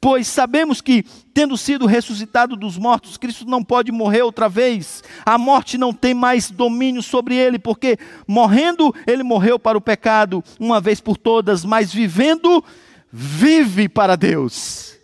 [0.00, 5.02] Pois sabemos que, tendo sido ressuscitado dos mortos, Cristo não pode morrer outra vez.
[5.24, 10.42] A morte não tem mais domínio sobre ele, porque morrendo, ele morreu para o pecado
[10.58, 12.64] uma vez por todas, mas vivendo,
[13.10, 14.96] vive para Deus.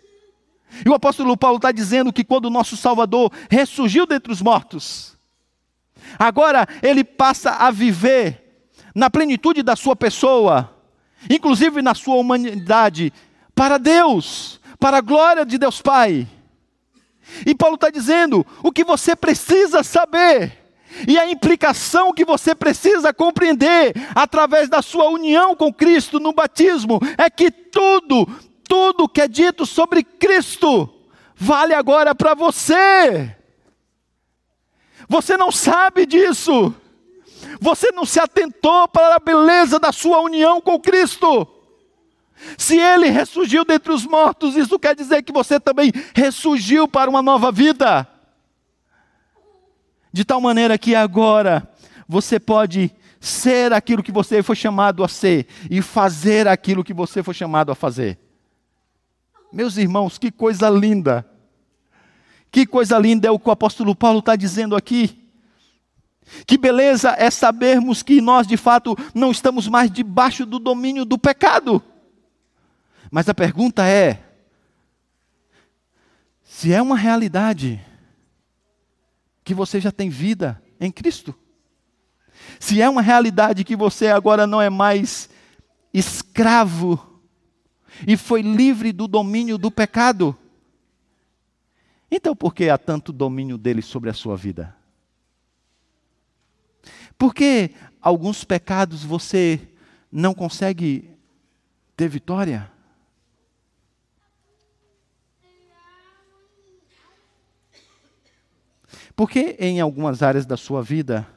[0.85, 5.15] E o apóstolo Paulo está dizendo que quando o nosso Salvador ressurgiu dentre os mortos,
[6.19, 8.43] agora ele passa a viver
[8.93, 10.73] na plenitude da sua pessoa,
[11.29, 13.11] inclusive na sua humanidade,
[13.53, 16.27] para Deus para a glória de Deus Pai.
[17.43, 20.63] E Paulo está dizendo o que você precisa saber.
[21.07, 26.99] E a implicação que você precisa compreender através da sua união com Cristo no batismo
[27.17, 28.27] é que tudo,
[28.69, 30.87] tudo que é dito sobre Cristo
[31.35, 33.35] vale agora para você.
[35.09, 36.71] Você não sabe disso.
[37.59, 41.54] Você não se atentou para a beleza da sua união com Cristo.
[42.57, 47.21] Se ele ressurgiu dentre os mortos, isso quer dizer que você também ressurgiu para uma
[47.21, 48.07] nova vida.
[50.11, 51.67] De tal maneira que agora
[52.07, 57.23] você pode ser aquilo que você foi chamado a ser e fazer aquilo que você
[57.23, 58.19] foi chamado a fazer.
[59.51, 61.25] Meus irmãos, que coisa linda!
[62.51, 65.25] Que coisa linda é o que o apóstolo Paulo está dizendo aqui.
[66.47, 71.17] Que beleza é sabermos que nós de fato não estamos mais debaixo do domínio do
[71.17, 71.83] pecado.
[73.15, 74.21] Mas a pergunta é:
[76.43, 77.81] se é uma realidade
[79.41, 81.33] que você já tem vida em Cristo,
[82.59, 85.29] se é uma realidade que você agora não é mais
[85.93, 87.21] escravo
[88.05, 90.37] e foi livre do domínio do pecado,
[92.11, 94.75] então por que há tanto domínio dele sobre a sua vida?
[97.17, 99.69] Por que alguns pecados você
[100.11, 101.09] não consegue
[101.95, 102.74] ter vitória?
[109.15, 111.27] Porque em algumas áreas da sua vida,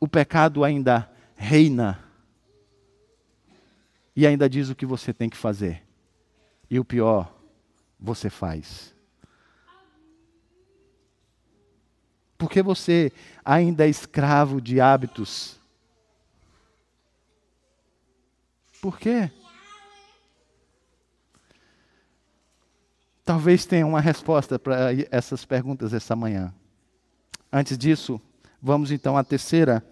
[0.00, 2.02] o pecado ainda reina
[4.14, 5.82] e ainda diz o que você tem que fazer.
[6.68, 7.32] E o pior,
[8.00, 8.94] você faz.
[12.36, 13.12] Porque você
[13.44, 15.56] ainda é escravo de hábitos.
[18.80, 19.30] Por quê?
[23.26, 26.54] Talvez tenha uma resposta para essas perguntas essa manhã.
[27.52, 28.20] Antes disso,
[28.62, 29.84] vamos então à terceira,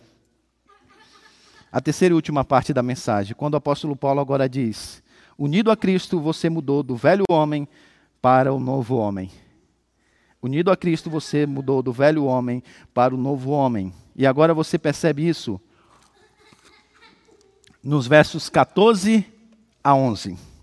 [1.73, 5.03] a terceira e última parte da mensagem, quando o apóstolo Paulo agora diz:
[5.37, 7.67] Unido a Cristo, você mudou do velho homem
[8.23, 9.33] para o novo homem.
[10.41, 12.63] Unido a Cristo, você mudou do velho homem
[12.95, 13.93] para o novo homem.
[14.15, 15.61] E agora você percebe isso
[17.83, 19.27] nos versos 14
[19.83, 20.54] a 11.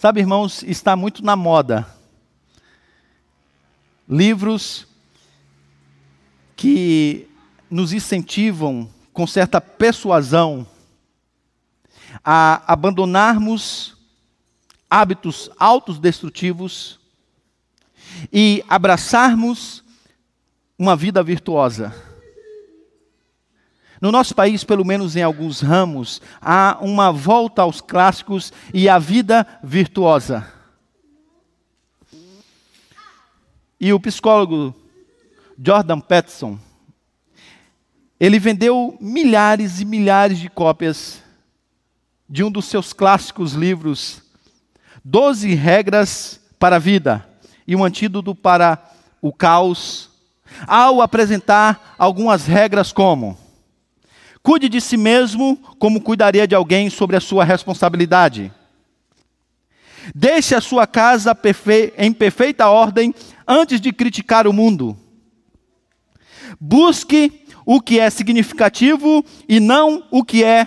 [0.00, 1.84] Sabe, irmãos, está muito na moda.
[4.08, 4.86] Livros
[6.54, 7.28] que
[7.68, 10.64] nos incentivam com certa persuasão
[12.24, 13.96] a abandonarmos
[14.88, 17.00] hábitos autodestrutivos
[18.32, 19.82] e abraçarmos
[20.78, 21.92] uma vida virtuosa.
[24.00, 28.98] No nosso país, pelo menos em alguns ramos, há uma volta aos clássicos e à
[28.98, 30.46] vida virtuosa.
[33.80, 34.74] E o psicólogo
[35.60, 36.58] Jordan Peterson,
[38.20, 41.20] ele vendeu milhares e milhares de cópias
[42.28, 44.22] de um dos seus clássicos livros,
[45.04, 47.28] Doze Regras para a Vida
[47.66, 48.78] e um antídoto para
[49.20, 50.10] o caos,
[50.66, 53.47] ao apresentar algumas regras como
[54.48, 58.50] Cuide de si mesmo como cuidaria de alguém sobre a sua responsabilidade.
[60.14, 61.38] Deixe a sua casa
[61.98, 63.14] em perfeita ordem
[63.46, 64.96] antes de criticar o mundo.
[66.58, 70.66] Busque o que é significativo e não o que é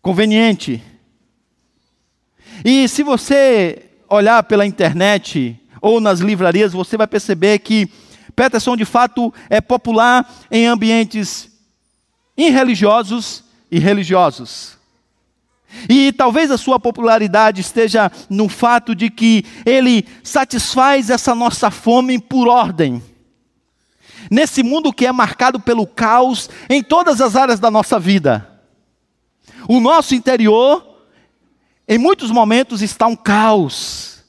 [0.00, 0.80] conveniente.
[2.64, 7.90] E se você olhar pela internet ou nas livrarias, você vai perceber que
[8.36, 11.52] Peterson de fato é popular em ambientes
[12.36, 14.76] irreligiosos e religiosos.
[15.88, 22.18] E talvez a sua popularidade esteja no fato de que ele satisfaz essa nossa fome
[22.18, 23.02] por ordem.
[24.30, 28.48] Nesse mundo que é marcado pelo caos em todas as áreas da nossa vida.
[29.68, 30.86] O nosso interior,
[31.88, 34.24] em muitos momentos, está um caos.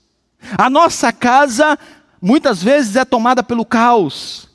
[0.57, 1.77] A nossa casa,
[2.21, 4.49] muitas vezes, é tomada pelo caos.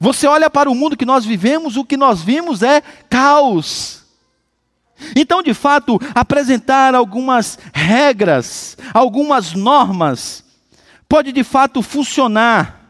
[0.00, 4.04] Você olha para o mundo que nós vivemos, o que nós vimos é caos.
[5.16, 10.44] Então, de fato, apresentar algumas regras, algumas normas,
[11.08, 12.80] pode de fato funcionar.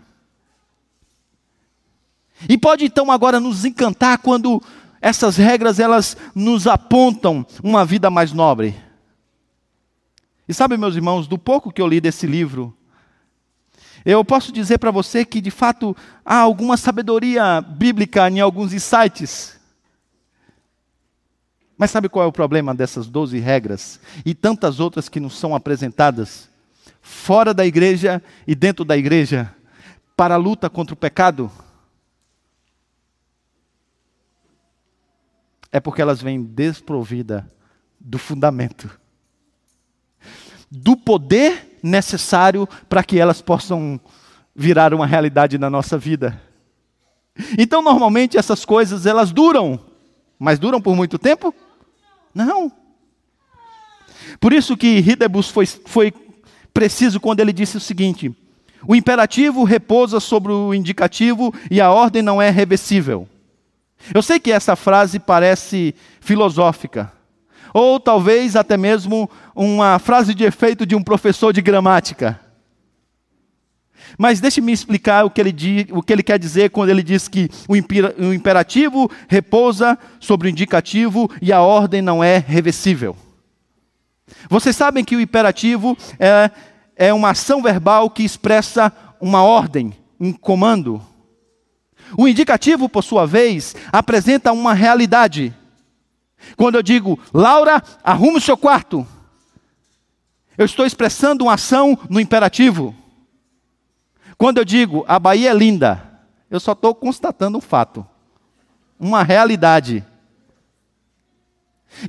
[2.48, 4.62] E pode então agora nos encantar quando
[5.00, 8.74] essas regras elas nos apontam uma vida mais nobre.
[10.48, 12.76] E sabe, meus irmãos, do pouco que eu li desse livro,
[14.04, 19.58] eu posso dizer para você que, de fato, há alguma sabedoria bíblica em alguns insights.
[21.76, 25.54] Mas sabe qual é o problema dessas 12 regras e tantas outras que nos são
[25.54, 26.48] apresentadas
[27.00, 29.52] fora da igreja e dentro da igreja
[30.16, 31.50] para a luta contra o pecado?
[35.72, 37.42] É porque elas vêm desprovidas
[37.98, 39.00] do fundamento,
[40.76, 44.00] do poder necessário para que elas possam
[44.54, 46.40] virar uma realidade na nossa vida.
[47.58, 49.78] Então, normalmente essas coisas elas duram,
[50.38, 51.54] mas duram por muito tempo?
[52.34, 52.72] Não.
[54.40, 56.12] Por isso que Hidebus foi, foi
[56.72, 58.34] preciso quando ele disse o seguinte:
[58.86, 63.28] o imperativo repousa sobre o indicativo e a ordem não é reversível.
[64.12, 67.12] Eu sei que essa frase parece filosófica,
[67.74, 72.40] ou talvez até mesmo uma frase de efeito de um professor de gramática.
[74.16, 77.50] Mas deixe-me explicar o que, ele, o que ele quer dizer quando ele diz que
[77.68, 83.16] o imperativo repousa sobre o indicativo e a ordem não é reversível.
[84.48, 86.50] Vocês sabem que o imperativo é,
[86.94, 91.02] é uma ação verbal que expressa uma ordem, um comando.
[92.16, 95.52] O indicativo, por sua vez, apresenta uma realidade.
[96.56, 99.06] Quando eu digo, Laura, arrume o seu quarto,
[100.56, 102.94] eu estou expressando uma ação no imperativo.
[104.36, 106.02] Quando eu digo, a Bahia é linda,
[106.50, 108.06] eu só estou constatando um fato,
[108.98, 110.04] uma realidade.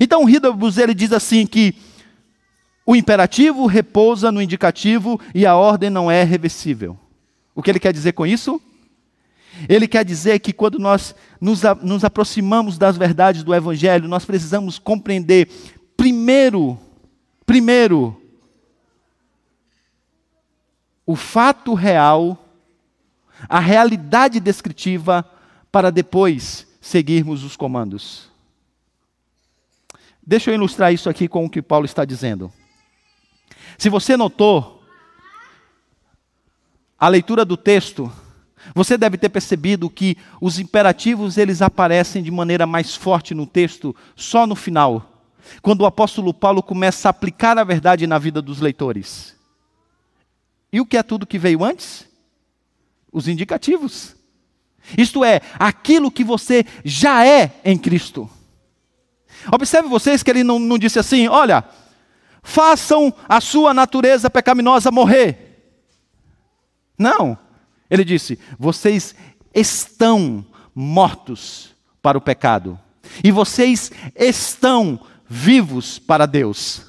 [0.00, 1.74] Então o Hidobus, ele diz assim que
[2.84, 6.98] o imperativo repousa no indicativo e a ordem não é reversível.
[7.54, 8.60] O que ele quer dizer com isso?
[9.68, 14.78] Ele quer dizer que quando nós nos, nos aproximamos das verdades do Evangelho, nós precisamos
[14.78, 15.48] compreender,
[15.96, 16.78] primeiro,
[17.44, 18.20] primeiro,
[21.06, 22.44] o fato real,
[23.48, 25.24] a realidade descritiva,
[25.70, 28.28] para depois seguirmos os comandos.
[30.26, 32.52] Deixa eu ilustrar isso aqui com o que Paulo está dizendo.
[33.78, 34.82] Se você notou,
[36.98, 38.10] a leitura do texto
[38.74, 43.94] você deve ter percebido que os imperativos eles aparecem de maneira mais forte no texto
[44.14, 45.24] só no final,
[45.62, 49.34] quando o apóstolo Paulo começa a aplicar a verdade na vida dos leitores.
[50.72, 52.06] E o que é tudo que veio antes?
[53.12, 54.14] Os indicativos.
[54.96, 58.28] Isto é, aquilo que você já é em Cristo.
[59.52, 61.64] Observe vocês que ele não, não disse assim: olha,
[62.42, 65.46] façam a sua natureza pecaminosa morrer.
[66.98, 67.38] Não.
[67.90, 69.14] Ele disse: vocês
[69.54, 72.78] estão mortos para o pecado,
[73.22, 76.82] e vocês estão vivos para Deus.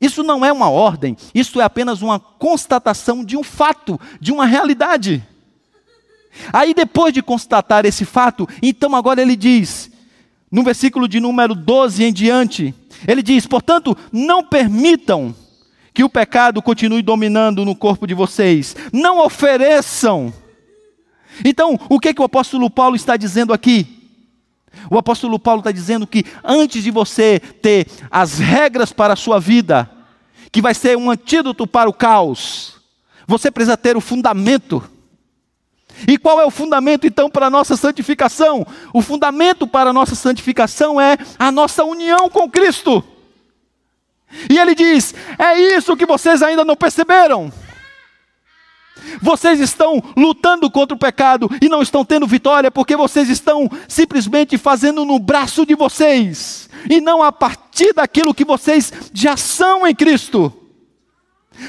[0.00, 4.46] Isso não é uma ordem, isso é apenas uma constatação de um fato, de uma
[4.46, 5.26] realidade.
[6.52, 9.90] Aí, depois de constatar esse fato, então agora ele diz,
[10.50, 12.74] no versículo de número 12 em diante,
[13.06, 15.34] ele diz: portanto, não permitam
[15.98, 20.32] que o pecado continue dominando no corpo de vocês, não ofereçam.
[21.44, 24.14] Então, o que, que o apóstolo Paulo está dizendo aqui?
[24.88, 29.40] O apóstolo Paulo está dizendo que antes de você ter as regras para a sua
[29.40, 29.90] vida,
[30.52, 32.76] que vai ser um antídoto para o caos,
[33.26, 34.88] você precisa ter o fundamento.
[36.06, 38.64] E qual é o fundamento então para a nossa santificação?
[38.94, 43.02] O fundamento para a nossa santificação é a nossa união com Cristo.
[44.48, 47.52] E ele diz: é isso que vocês ainda não perceberam.
[49.22, 54.58] Vocês estão lutando contra o pecado e não estão tendo vitória porque vocês estão simplesmente
[54.58, 59.94] fazendo no braço de vocês e não a partir daquilo que vocês já são em
[59.94, 60.52] Cristo.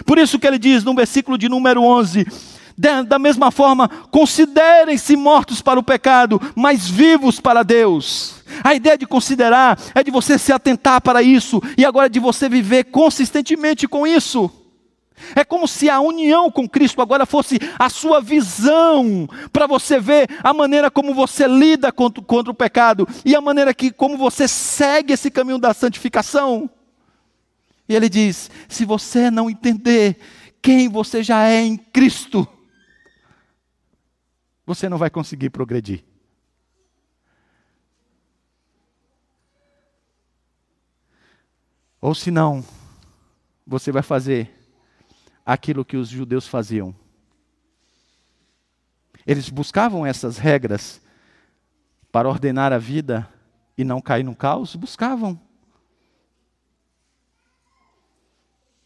[0.05, 2.25] Por isso que ele diz no versículo de número 11:
[3.05, 8.35] da mesma forma, considerem-se mortos para o pecado, mas vivos para Deus.
[8.63, 12.47] A ideia de considerar é de você se atentar para isso e agora de você
[12.47, 14.49] viver consistentemente com isso.
[15.35, 20.29] É como se a união com Cristo agora fosse a sua visão, para você ver
[20.41, 24.47] a maneira como você lida contra, contra, o pecado e a maneira que como você
[24.47, 26.69] segue esse caminho da santificação.
[27.89, 30.17] E ele diz: se você não entender
[30.61, 32.47] quem você já é em Cristo,
[34.69, 36.05] você não vai conseguir progredir.
[41.99, 42.63] Ou se não,
[43.65, 44.55] você vai fazer
[45.43, 46.95] aquilo que os judeus faziam.
[49.25, 51.01] Eles buscavam essas regras
[52.11, 53.27] para ordenar a vida
[53.75, 54.75] e não cair no caos?
[54.75, 55.41] Buscavam.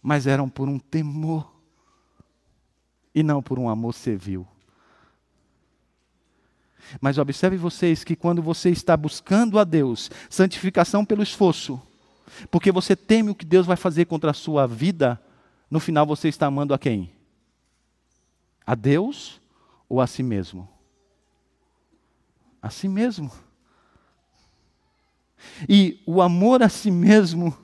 [0.01, 1.53] Mas eram por um temor
[3.13, 4.47] e não por um amor servil.
[7.01, 11.81] Mas observe vocês que quando você está buscando a Deus, santificação pelo esforço,
[12.49, 15.21] porque você teme o que Deus vai fazer contra a sua vida,
[15.69, 17.11] no final você está amando a quem?
[18.65, 19.41] A Deus
[19.89, 20.67] ou a si mesmo?
[22.61, 23.31] A si mesmo.
[25.67, 27.55] E o amor a si mesmo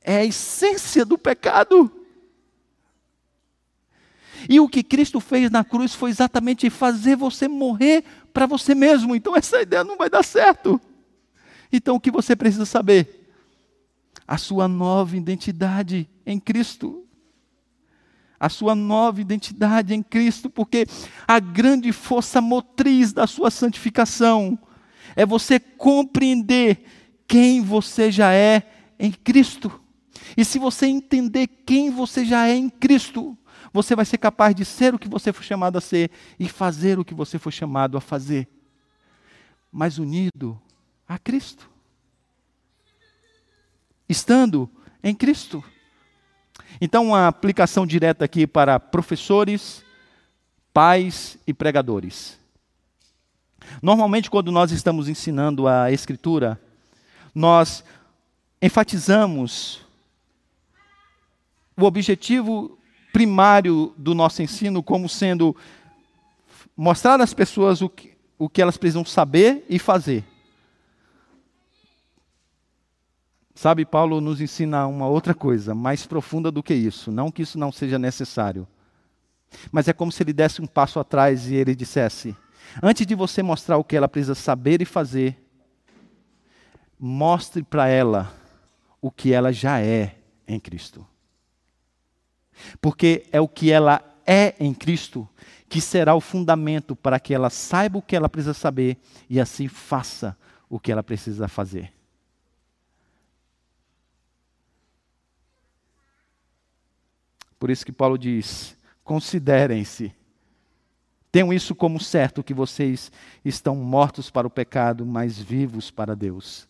[0.00, 1.90] é a essência do pecado.
[4.48, 9.14] E o que Cristo fez na cruz foi exatamente fazer você morrer para você mesmo.
[9.14, 10.80] Então essa ideia não vai dar certo.
[11.72, 13.30] Então o que você precisa saber?
[14.26, 17.04] A sua nova identidade em Cristo.
[18.38, 20.86] A sua nova identidade em Cristo, porque
[21.26, 24.58] a grande força motriz da sua santificação
[25.16, 26.84] é você compreender
[27.26, 28.62] quem você já é
[28.98, 29.80] em Cristo.
[30.36, 33.36] E se você entender quem você já é em Cristo,
[33.74, 36.08] você vai ser capaz de ser o que você foi chamado a ser
[36.38, 38.48] e fazer o que você foi chamado a fazer,
[39.72, 40.56] mas unido
[41.08, 41.68] a Cristo.
[44.08, 44.70] Estando
[45.02, 45.62] em Cristo.
[46.80, 49.84] Então, uma aplicação direta aqui para professores,
[50.72, 52.38] pais e pregadores.
[53.82, 56.60] Normalmente, quando nós estamos ensinando a Escritura,
[57.34, 57.82] nós
[58.62, 59.80] enfatizamos
[61.76, 62.78] o objetivo
[63.14, 65.54] primário do nosso ensino como sendo
[66.76, 70.24] mostrar às pessoas o que, o que elas precisam saber e fazer.
[73.54, 77.12] Sabe, Paulo nos ensina uma outra coisa, mais profunda do que isso.
[77.12, 78.66] Não que isso não seja necessário.
[79.70, 82.36] Mas é como se ele desse um passo atrás e ele dissesse:
[82.82, 85.40] Antes de você mostrar o que ela precisa saber e fazer,
[86.98, 88.34] mostre para ela
[89.00, 90.16] o que ela já é
[90.48, 91.06] em Cristo.
[92.80, 95.28] Porque é o que ela é em Cristo
[95.68, 98.96] que será o fundamento para que ela saiba o que ela precisa saber
[99.28, 100.36] e assim faça
[100.68, 101.92] o que ela precisa fazer.
[107.58, 110.14] Por isso que Paulo diz: considerem-se,
[111.32, 113.10] tenham isso como certo, que vocês
[113.44, 116.68] estão mortos para o pecado, mas vivos para Deus.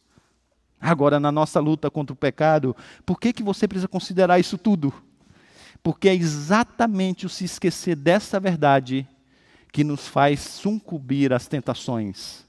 [0.80, 2.74] Agora, na nossa luta contra o pecado,
[3.04, 4.94] por que, que você precisa considerar isso tudo?
[5.84, 9.06] Porque é exatamente o se esquecer dessa verdade
[9.70, 12.46] que nos faz sucumbir às tentações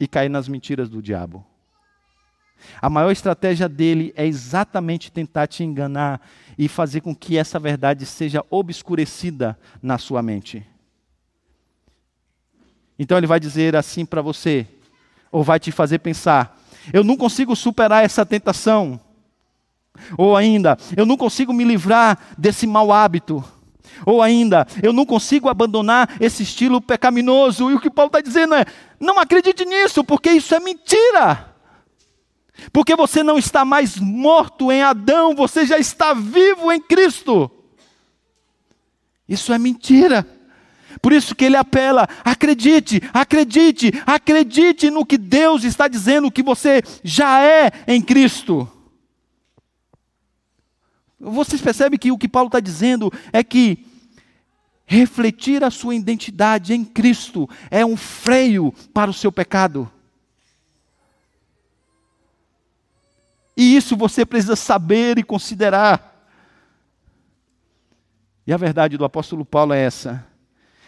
[0.00, 1.46] e cair nas mentiras do diabo.
[2.82, 6.20] A maior estratégia dele é exatamente tentar te enganar
[6.58, 10.66] e fazer com que essa verdade seja obscurecida na sua mente.
[12.98, 14.66] Então ele vai dizer assim para você,
[15.30, 16.60] ou vai te fazer pensar:
[16.92, 19.00] eu não consigo superar essa tentação.
[20.18, 23.44] Ou ainda, eu não consigo me livrar desse mau hábito.
[24.04, 27.70] Ou ainda, eu não consigo abandonar esse estilo pecaminoso.
[27.70, 28.64] E o que Paulo está dizendo é:
[28.98, 31.54] não acredite nisso, porque isso é mentira.
[32.72, 37.50] Porque você não está mais morto em Adão, você já está vivo em Cristo.
[39.28, 40.26] Isso é mentira.
[41.00, 46.82] Por isso que ele apela: acredite, acredite, acredite no que Deus está dizendo que você
[47.02, 48.68] já é em Cristo.
[51.24, 53.86] Vocês percebem que o que Paulo está dizendo é que
[54.86, 59.90] refletir a sua identidade em Cristo é um freio para o seu pecado.
[63.56, 66.28] E isso você precisa saber e considerar.
[68.46, 70.26] E a verdade do apóstolo Paulo é essa: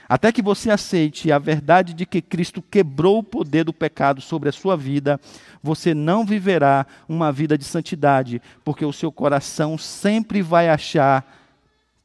[0.08, 4.48] até que você aceite a verdade de que Cristo quebrou o poder do pecado sobre
[4.48, 5.20] a sua vida,
[5.62, 11.26] você não viverá uma vida de santidade, porque o seu coração sempre vai achar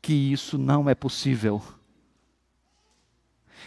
[0.02, 1.62] que isso não é possível.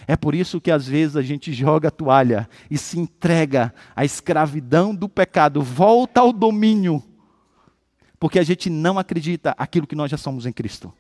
[0.07, 4.05] É por isso que às vezes a gente joga a toalha e se entrega à
[4.05, 7.03] escravidão do pecado, volta ao domínio,
[8.19, 10.93] porque a gente não acredita aquilo que nós já somos em Cristo.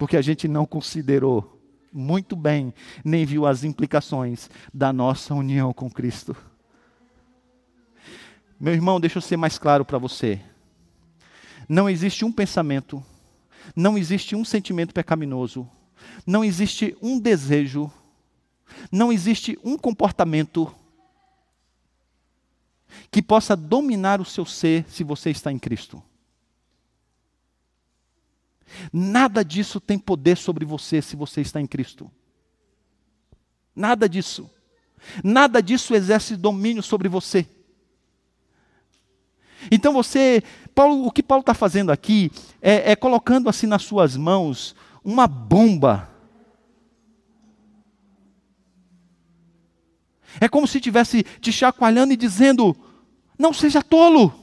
[0.00, 1.60] Porque a gente não considerou
[1.92, 2.72] muito bem,
[3.04, 6.34] nem viu as implicações da nossa união com Cristo.
[8.58, 10.40] Meu irmão, deixa eu ser mais claro para você.
[11.68, 13.04] Não existe um pensamento,
[13.76, 15.68] não existe um sentimento pecaminoso,
[16.26, 17.92] não existe um desejo,
[18.90, 20.74] não existe um comportamento
[23.10, 26.02] que possa dominar o seu ser se você está em Cristo.
[28.92, 32.10] Nada disso tem poder sobre você se você está em Cristo.
[33.74, 34.50] Nada disso.
[35.24, 37.46] Nada disso exerce domínio sobre você.
[39.70, 40.42] Então você,
[40.74, 42.30] Paulo, o que Paulo está fazendo aqui
[42.62, 46.08] é, é colocando assim nas suas mãos uma bomba.
[50.40, 52.76] É como se estivesse te chacoalhando e dizendo:
[53.38, 54.39] não seja tolo.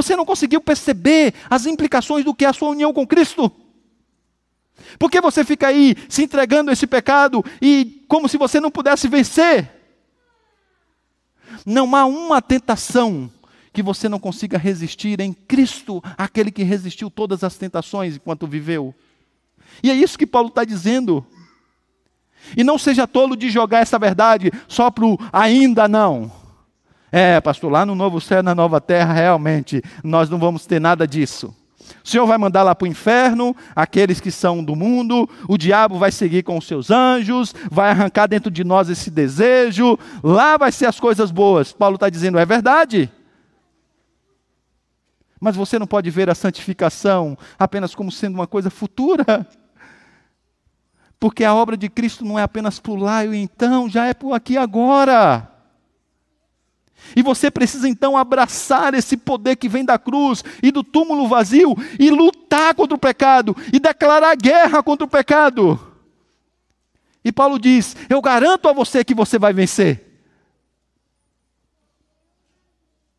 [0.00, 3.52] Você não conseguiu perceber as implicações do que é a sua união com Cristo?
[4.98, 8.70] Por que você fica aí se entregando a esse pecado e como se você não
[8.70, 9.70] pudesse vencer?
[11.66, 13.30] Não há uma tentação
[13.74, 18.94] que você não consiga resistir em Cristo, aquele que resistiu todas as tentações enquanto viveu.
[19.82, 21.26] E é isso que Paulo está dizendo.
[22.56, 26.39] E não seja tolo de jogar essa verdade só para o ainda não.
[27.12, 31.06] É, pastor, lá no novo céu, na nova terra, realmente, nós não vamos ter nada
[31.06, 31.54] disso.
[32.04, 35.98] O Senhor vai mandar lá para o inferno aqueles que são do mundo, o diabo
[35.98, 40.70] vai seguir com os seus anjos, vai arrancar dentro de nós esse desejo, lá vai
[40.70, 41.72] ser as coisas boas.
[41.72, 43.10] Paulo está dizendo, é verdade.
[45.40, 49.46] Mas você não pode ver a santificação apenas como sendo uma coisa futura.
[51.18, 54.32] Porque a obra de Cristo não é apenas para lá e então, já é por
[54.32, 55.49] aqui agora.
[57.14, 61.76] E você precisa então abraçar esse poder que vem da cruz e do túmulo vazio
[61.98, 65.78] e lutar contra o pecado e declarar guerra contra o pecado.
[67.24, 70.06] E Paulo diz: Eu garanto a você que você vai vencer.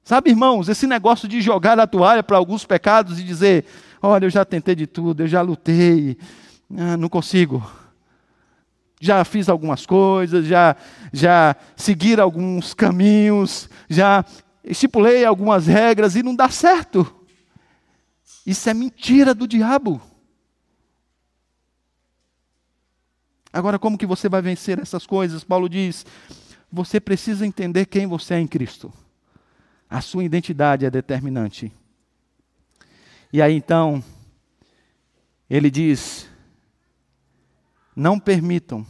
[0.03, 3.65] Sabe, irmãos, esse negócio de jogar a toalha para alguns pecados e dizer:
[4.01, 6.17] Olha, eu já tentei de tudo, eu já lutei,
[6.77, 7.80] ah, não consigo
[9.02, 10.76] já fiz algumas coisas, já,
[11.12, 14.24] já segui alguns caminhos, já
[14.64, 17.12] estipulei algumas regras e não dá certo.
[18.45, 19.99] Isso é mentira do diabo.
[23.52, 25.43] Agora, como que você vai vencer essas coisas?
[25.43, 26.06] Paulo diz:
[26.72, 28.93] você precisa entender quem você é em Cristo.
[29.89, 31.74] A sua identidade é determinante.
[33.34, 34.02] E aí então,
[35.49, 36.30] ele diz:
[37.96, 38.86] não permitam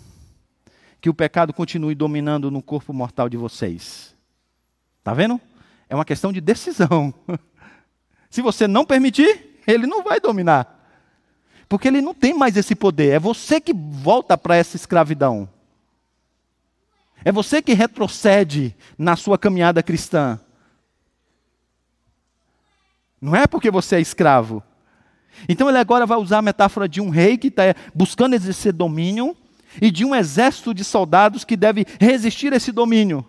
[1.00, 4.16] que o pecado continue dominando no corpo mortal de vocês.
[5.00, 5.42] Está vendo?
[5.90, 7.14] É uma questão de decisão.
[8.30, 10.80] Se você não permitir, ele não vai dominar.
[11.68, 13.14] Porque ele não tem mais esse poder.
[13.14, 15.50] É você que volta para essa escravidão.
[17.24, 20.40] É você que retrocede na sua caminhada cristã.
[23.20, 24.64] Não é porque você é escravo.
[25.48, 29.36] Então ele agora vai usar a metáfora de um rei que está buscando exercer domínio
[29.82, 33.26] e de um exército de soldados que deve resistir a esse domínio.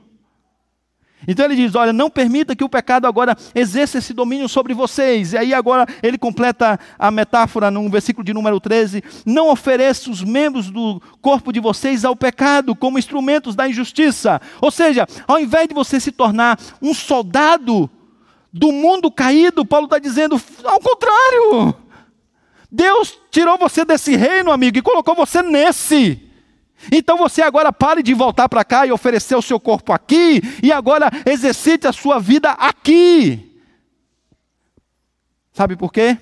[1.26, 5.32] Então ele diz: Olha, não permita que o pecado agora exerça esse domínio sobre vocês.
[5.32, 10.22] E aí agora ele completa a metáfora no versículo de número 13: Não ofereça os
[10.22, 14.40] membros do corpo de vocês ao pecado como instrumentos da injustiça.
[14.60, 17.88] Ou seja, ao invés de você se tornar um soldado
[18.52, 21.81] do mundo caído, Paulo está dizendo ao contrário.
[22.72, 26.18] Deus tirou você desse reino, amigo, e colocou você nesse.
[26.90, 30.72] Então você agora pare de voltar para cá e oferecer o seu corpo aqui, e
[30.72, 33.60] agora exercite a sua vida aqui.
[35.52, 36.16] Sabe por quê?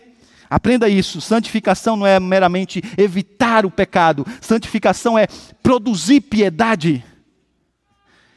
[0.51, 1.21] Aprenda isso.
[1.21, 5.29] Santificação não é meramente evitar o pecado, santificação é
[5.63, 7.05] produzir piedade.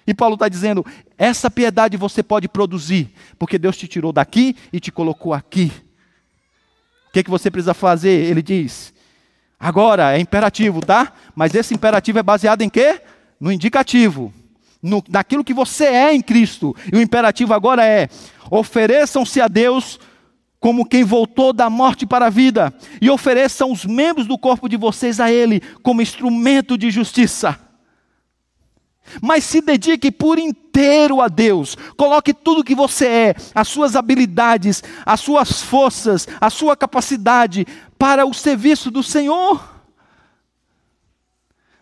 [0.05, 0.86] E Paulo está dizendo:
[1.18, 5.72] essa piedade você pode produzir, porque Deus te tirou daqui e te colocou aqui.
[7.14, 8.09] Que, que você precisa fazer?
[8.09, 8.91] Ele diz:
[9.59, 11.14] Agora, é imperativo, tá?
[11.36, 13.01] Mas esse imperativo é baseado em quê?
[13.39, 14.34] No indicativo.
[14.82, 16.76] No, naquilo que você é em Cristo.
[16.91, 18.09] E o imperativo agora é:
[18.49, 19.99] ofereçam-se a Deus
[20.59, 24.78] como quem voltou da morte para a vida, e ofereçam os membros do corpo de
[24.78, 27.59] vocês a Ele como instrumento de justiça.
[29.21, 31.75] Mas se dedique por inteiro a Deus.
[31.97, 37.65] Coloque tudo que você é, as suas habilidades, as suas forças, a sua capacidade
[37.97, 39.73] para o serviço do Senhor.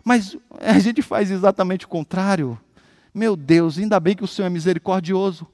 [0.03, 2.59] Mas a gente faz exatamente o contrário.
[3.13, 5.47] Meu Deus, ainda bem que o Senhor é misericordioso.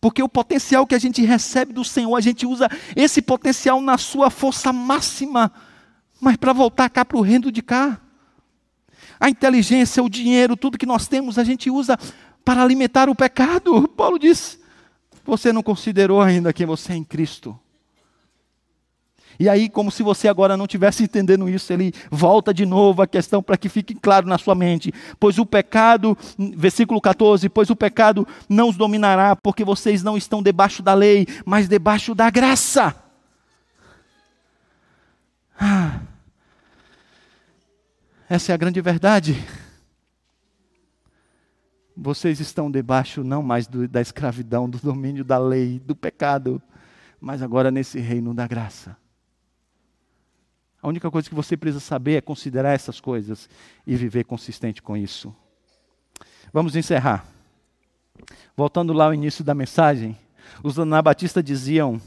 [0.00, 3.98] Porque o potencial que a gente recebe do Senhor, a gente usa esse potencial na
[3.98, 5.52] sua força máxima,
[6.20, 8.00] mas para voltar cá para o reino de cá.
[9.20, 11.98] A inteligência, o dinheiro, tudo que nós temos, a gente usa
[12.42, 13.86] para alimentar o pecado.
[13.94, 14.58] Paulo diz:
[15.24, 17.58] você não considerou ainda quem você é em Cristo.
[19.38, 23.06] E aí, como se você agora não tivesse entendendo isso, ele volta de novo a
[23.06, 24.92] questão para que fique claro na sua mente.
[25.18, 26.16] Pois o pecado,
[26.56, 31.26] versículo 14: Pois o pecado não os dominará, porque vocês não estão debaixo da lei,
[31.44, 32.94] mas debaixo da graça.
[35.58, 36.09] Ah.
[38.30, 39.44] Essa é a grande verdade.
[41.96, 46.62] Vocês estão debaixo não mais do, da escravidão, do domínio da lei, do pecado,
[47.20, 48.96] mas agora nesse reino da graça.
[50.80, 53.48] A única coisa que você precisa saber é considerar essas coisas
[53.84, 55.34] e viver consistente com isso.
[56.52, 57.26] Vamos encerrar.
[58.56, 60.16] Voltando lá ao início da mensagem,
[60.62, 62.00] os anabatistas diziam: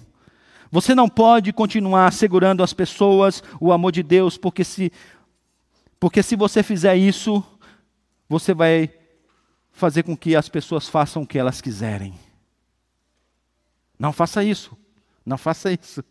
[0.71, 4.89] Você não pode continuar segurando as pessoas o amor de Deus, porque se
[6.03, 7.41] porque se você fizer isso,
[8.27, 8.93] você vai
[9.71, 12.13] fazer com que as pessoas façam o que elas quiserem.
[13.97, 14.77] Não faça isso.
[15.25, 16.03] Não faça isso.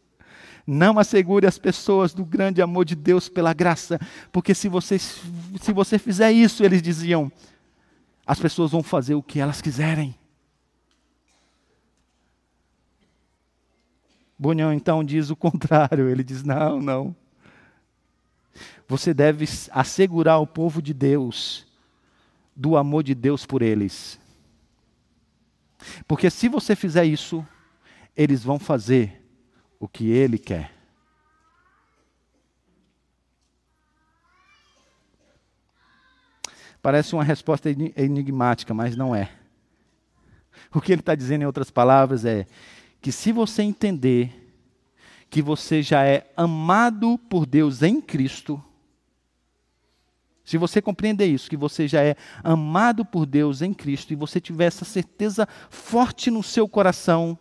[0.66, 4.00] Não assegure as pessoas do grande amor de Deus pela graça,
[4.32, 7.30] porque se você, se você fizer isso, eles diziam,
[8.26, 10.14] as pessoas vão fazer o que elas quiserem.
[14.38, 17.21] Bunhão então diz o contrário, ele diz: não, não.
[18.86, 21.66] Você deve assegurar o povo de Deus
[22.54, 24.20] do amor de Deus por eles.
[26.06, 27.46] Porque se você fizer isso,
[28.16, 29.22] eles vão fazer
[29.80, 30.72] o que ele quer.
[36.80, 39.32] Parece uma resposta enigmática, mas não é.
[40.74, 42.46] O que ele está dizendo, em outras palavras, é
[43.00, 44.41] que se você entender
[45.32, 48.62] que você já é amado por Deus em Cristo,
[50.44, 54.38] se você compreender isso, que você já é amado por Deus em Cristo, e você
[54.38, 57.38] tiver essa certeza forte no seu coração,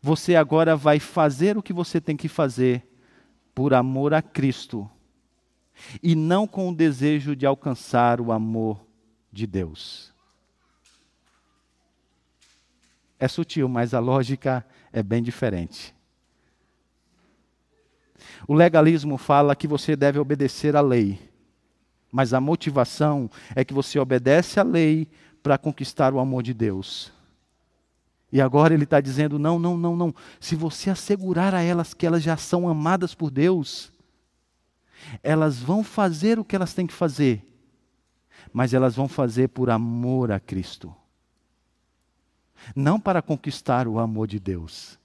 [0.00, 2.88] você agora vai fazer o que você tem que fazer
[3.52, 4.88] por amor a Cristo,
[6.00, 8.86] e não com o desejo de alcançar o amor
[9.32, 10.14] de Deus.
[13.18, 15.97] É sutil, mas a lógica é bem diferente.
[18.46, 21.20] O legalismo fala que você deve obedecer à lei,
[22.10, 25.08] mas a motivação é que você obedece à lei
[25.42, 27.12] para conquistar o amor de Deus.
[28.30, 30.14] E agora ele está dizendo: não, não, não, não.
[30.40, 33.90] Se você assegurar a elas que elas já são amadas por Deus,
[35.22, 37.44] elas vão fazer o que elas têm que fazer,
[38.52, 40.94] mas elas vão fazer por amor a Cristo,
[42.74, 44.97] não para conquistar o amor de Deus.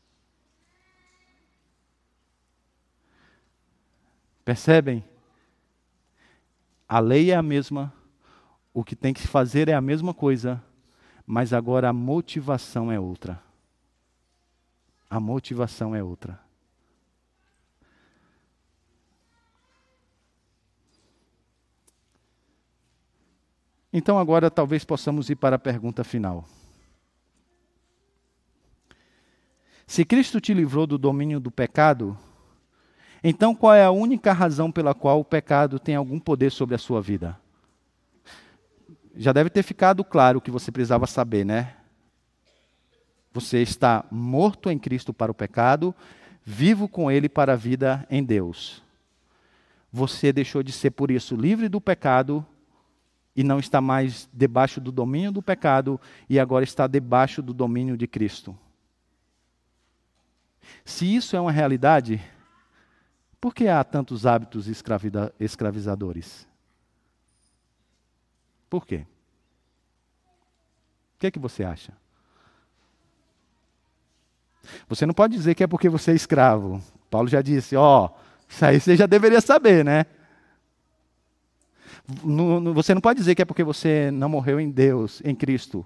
[4.43, 5.03] Percebem?
[6.87, 7.93] A lei é a mesma,
[8.73, 10.61] o que tem que fazer é a mesma coisa,
[11.25, 13.41] mas agora a motivação é outra.
[15.09, 16.39] A motivação é outra.
[23.91, 26.45] Então agora talvez possamos ir para a pergunta final.
[29.85, 32.17] Se Cristo te livrou do domínio do pecado,
[33.23, 36.77] então qual é a única razão pela qual o pecado tem algum poder sobre a
[36.77, 37.39] sua vida?
[39.15, 41.75] Já deve ter ficado claro o que você precisava saber, né?
[43.31, 45.95] Você está morto em Cristo para o pecado,
[46.43, 48.83] vivo com Ele para a vida em Deus.
[49.91, 52.45] Você deixou de ser, por isso, livre do pecado
[53.35, 55.99] e não está mais debaixo do domínio do pecado
[56.29, 58.57] e agora está debaixo do domínio de Cristo.
[60.85, 62.21] Se isso é uma realidade,
[63.43, 64.69] por que há tantos hábitos
[65.37, 66.47] escravizadores?
[68.69, 69.05] Por quê?
[71.13, 71.91] O que é que você acha?
[74.87, 76.81] Você não pode dizer que é porque você é escravo.
[77.09, 78.11] Paulo já disse, ó, oh,
[78.47, 80.05] isso aí você já deveria saber, né?
[82.73, 85.85] Você não pode dizer que é porque você não morreu em Deus, em Cristo.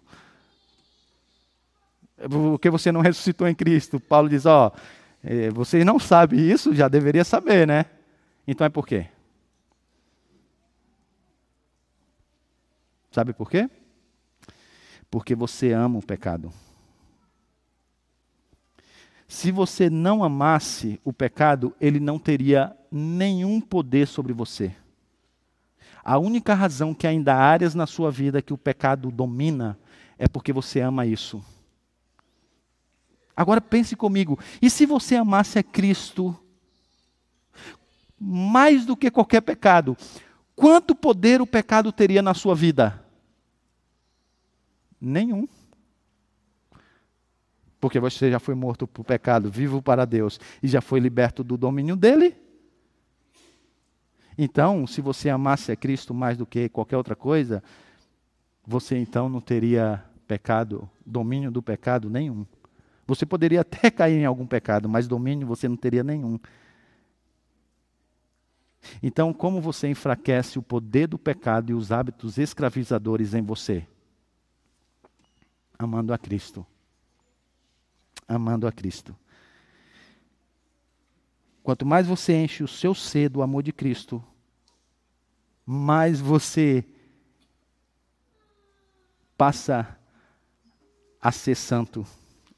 [2.30, 4.00] Porque você não ressuscitou em Cristo.
[4.00, 4.80] Paulo diz: Ó, oh,
[5.54, 7.86] você não sabe isso, já deveria saber, né?
[8.48, 9.08] Então é por quê?
[13.12, 13.70] Sabe por quê?
[15.10, 16.54] Porque você ama o pecado.
[19.28, 24.74] Se você não amasse o pecado, ele não teria nenhum poder sobre você.
[26.04, 29.78] A única razão que ainda há áreas na sua vida que o pecado domina
[30.18, 31.44] é porque você ama isso.
[33.38, 36.36] Agora pense comigo: e se você amasse a Cristo
[38.20, 39.96] mais do que qualquer pecado,
[40.56, 43.06] quanto poder o pecado teria na sua vida?
[45.00, 45.48] Nenhum.
[47.80, 51.44] Porque você já foi morto para o pecado, vivo para Deus e já foi liberto
[51.44, 52.36] do domínio dele.
[54.36, 57.64] Então, se você amasse a Cristo mais do que qualquer outra coisa,
[58.66, 62.46] você então não teria pecado, domínio do pecado nenhum.
[63.08, 66.38] Você poderia até cair em algum pecado, mas domínio você não teria nenhum.
[69.02, 73.88] Então, como você enfraquece o poder do pecado e os hábitos escravizadores em você?
[75.80, 76.66] Amando a Cristo.
[78.28, 79.16] Amando a Cristo.
[81.64, 84.24] Quanto mais você enche o seu ser do amor de Cristo,
[85.66, 86.86] mais você
[89.38, 89.98] passa
[91.22, 92.08] a ser santo.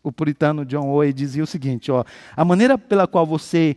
[0.02, 2.04] O puritano John Owen dizia o seguinte: ó,
[2.36, 3.76] a maneira pela qual você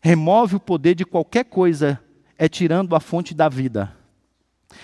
[0.00, 2.00] remove o poder de qualquer coisa
[2.38, 3.94] é tirando a fonte da vida.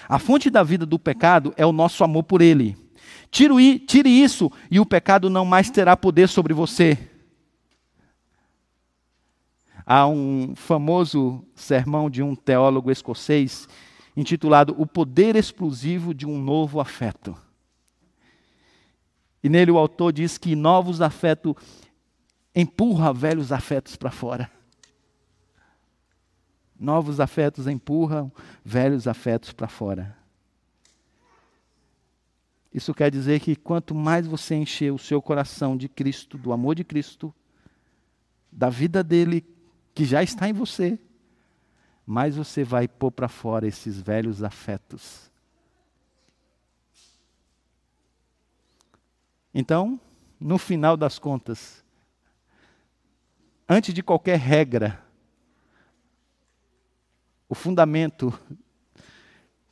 [0.09, 2.77] A fonte da vida do pecado é o nosso amor por Ele.
[3.31, 6.99] Tire isso e o pecado não mais terá poder sobre você.
[9.85, 13.69] Há um famoso sermão de um teólogo escocês
[14.15, 17.35] intitulado O Poder Explosivo de um Novo Afeto.
[19.43, 21.55] E nele o autor diz que novos afetos
[22.55, 24.51] empurra velhos afetos para fora.
[26.79, 28.33] Novos afetos empurram
[28.65, 30.17] velhos afetos para fora.
[32.73, 36.75] Isso quer dizer que quanto mais você encher o seu coração de Cristo, do amor
[36.75, 37.35] de Cristo,
[38.53, 39.45] da vida dele
[39.95, 40.99] que já está em você,
[42.07, 45.31] mais você vai pôr para fora esses velhos afetos.
[49.61, 49.99] Então,
[50.39, 51.85] no final das contas,
[53.69, 55.05] antes de qualquer regra,
[57.49, 58.33] o fundamento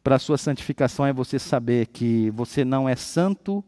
[0.03, 3.65] para a sua santificação é você saber que você não é santo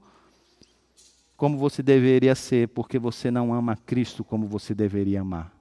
[1.36, 5.54] como você deveria ser, porque você não ama Cristo como você deveria amar.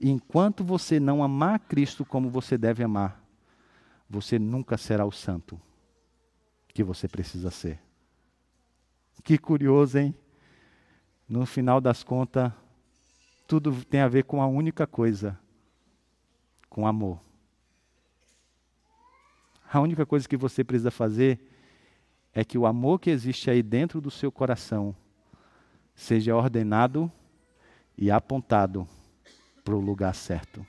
[0.00, 3.22] E enquanto você não amar Cristo como você deve amar,
[4.08, 5.60] você nunca será o santo
[6.68, 7.86] que você precisa ser.
[9.22, 10.14] Que curioso, hein?
[11.28, 12.52] No final das contas,
[13.46, 15.38] tudo tem a ver com a única coisa:
[16.68, 17.20] com amor.
[19.70, 21.38] A única coisa que você precisa fazer
[22.32, 24.96] é que o amor que existe aí dentro do seu coração
[25.94, 27.10] seja ordenado
[27.96, 28.88] e apontado
[29.64, 30.66] para o lugar certo.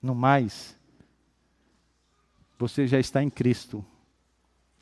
[0.00, 0.78] No mais,
[2.58, 3.84] você já está em Cristo,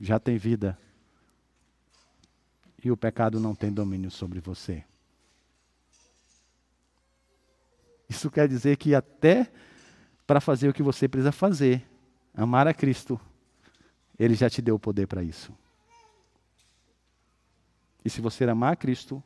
[0.02, 0.76] já tem vida,
[2.84, 4.84] e o pecado não tem domínio sobre você.
[8.08, 9.50] Isso quer dizer que até
[10.26, 11.88] para fazer o que você precisa fazer,
[12.34, 13.18] amar a Cristo,
[14.18, 15.56] Ele já te deu o poder para isso.
[18.04, 19.22] E se você amar a Cristo,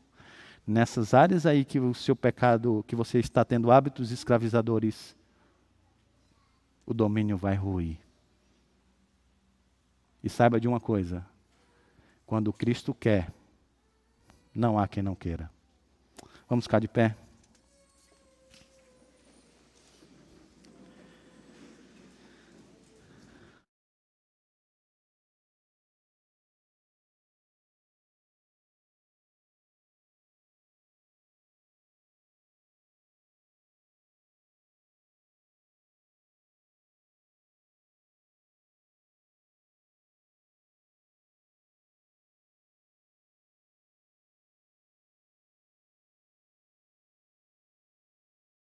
[0.66, 5.16] nessas áreas aí que o seu pecado, que você está tendo hábitos escravizadores,
[6.84, 8.05] o domínio vai ruir.
[10.22, 11.24] E saiba de uma coisa:
[12.24, 13.32] quando Cristo quer,
[14.54, 15.50] não há quem não queira.
[16.48, 17.16] Vamos ficar de pé?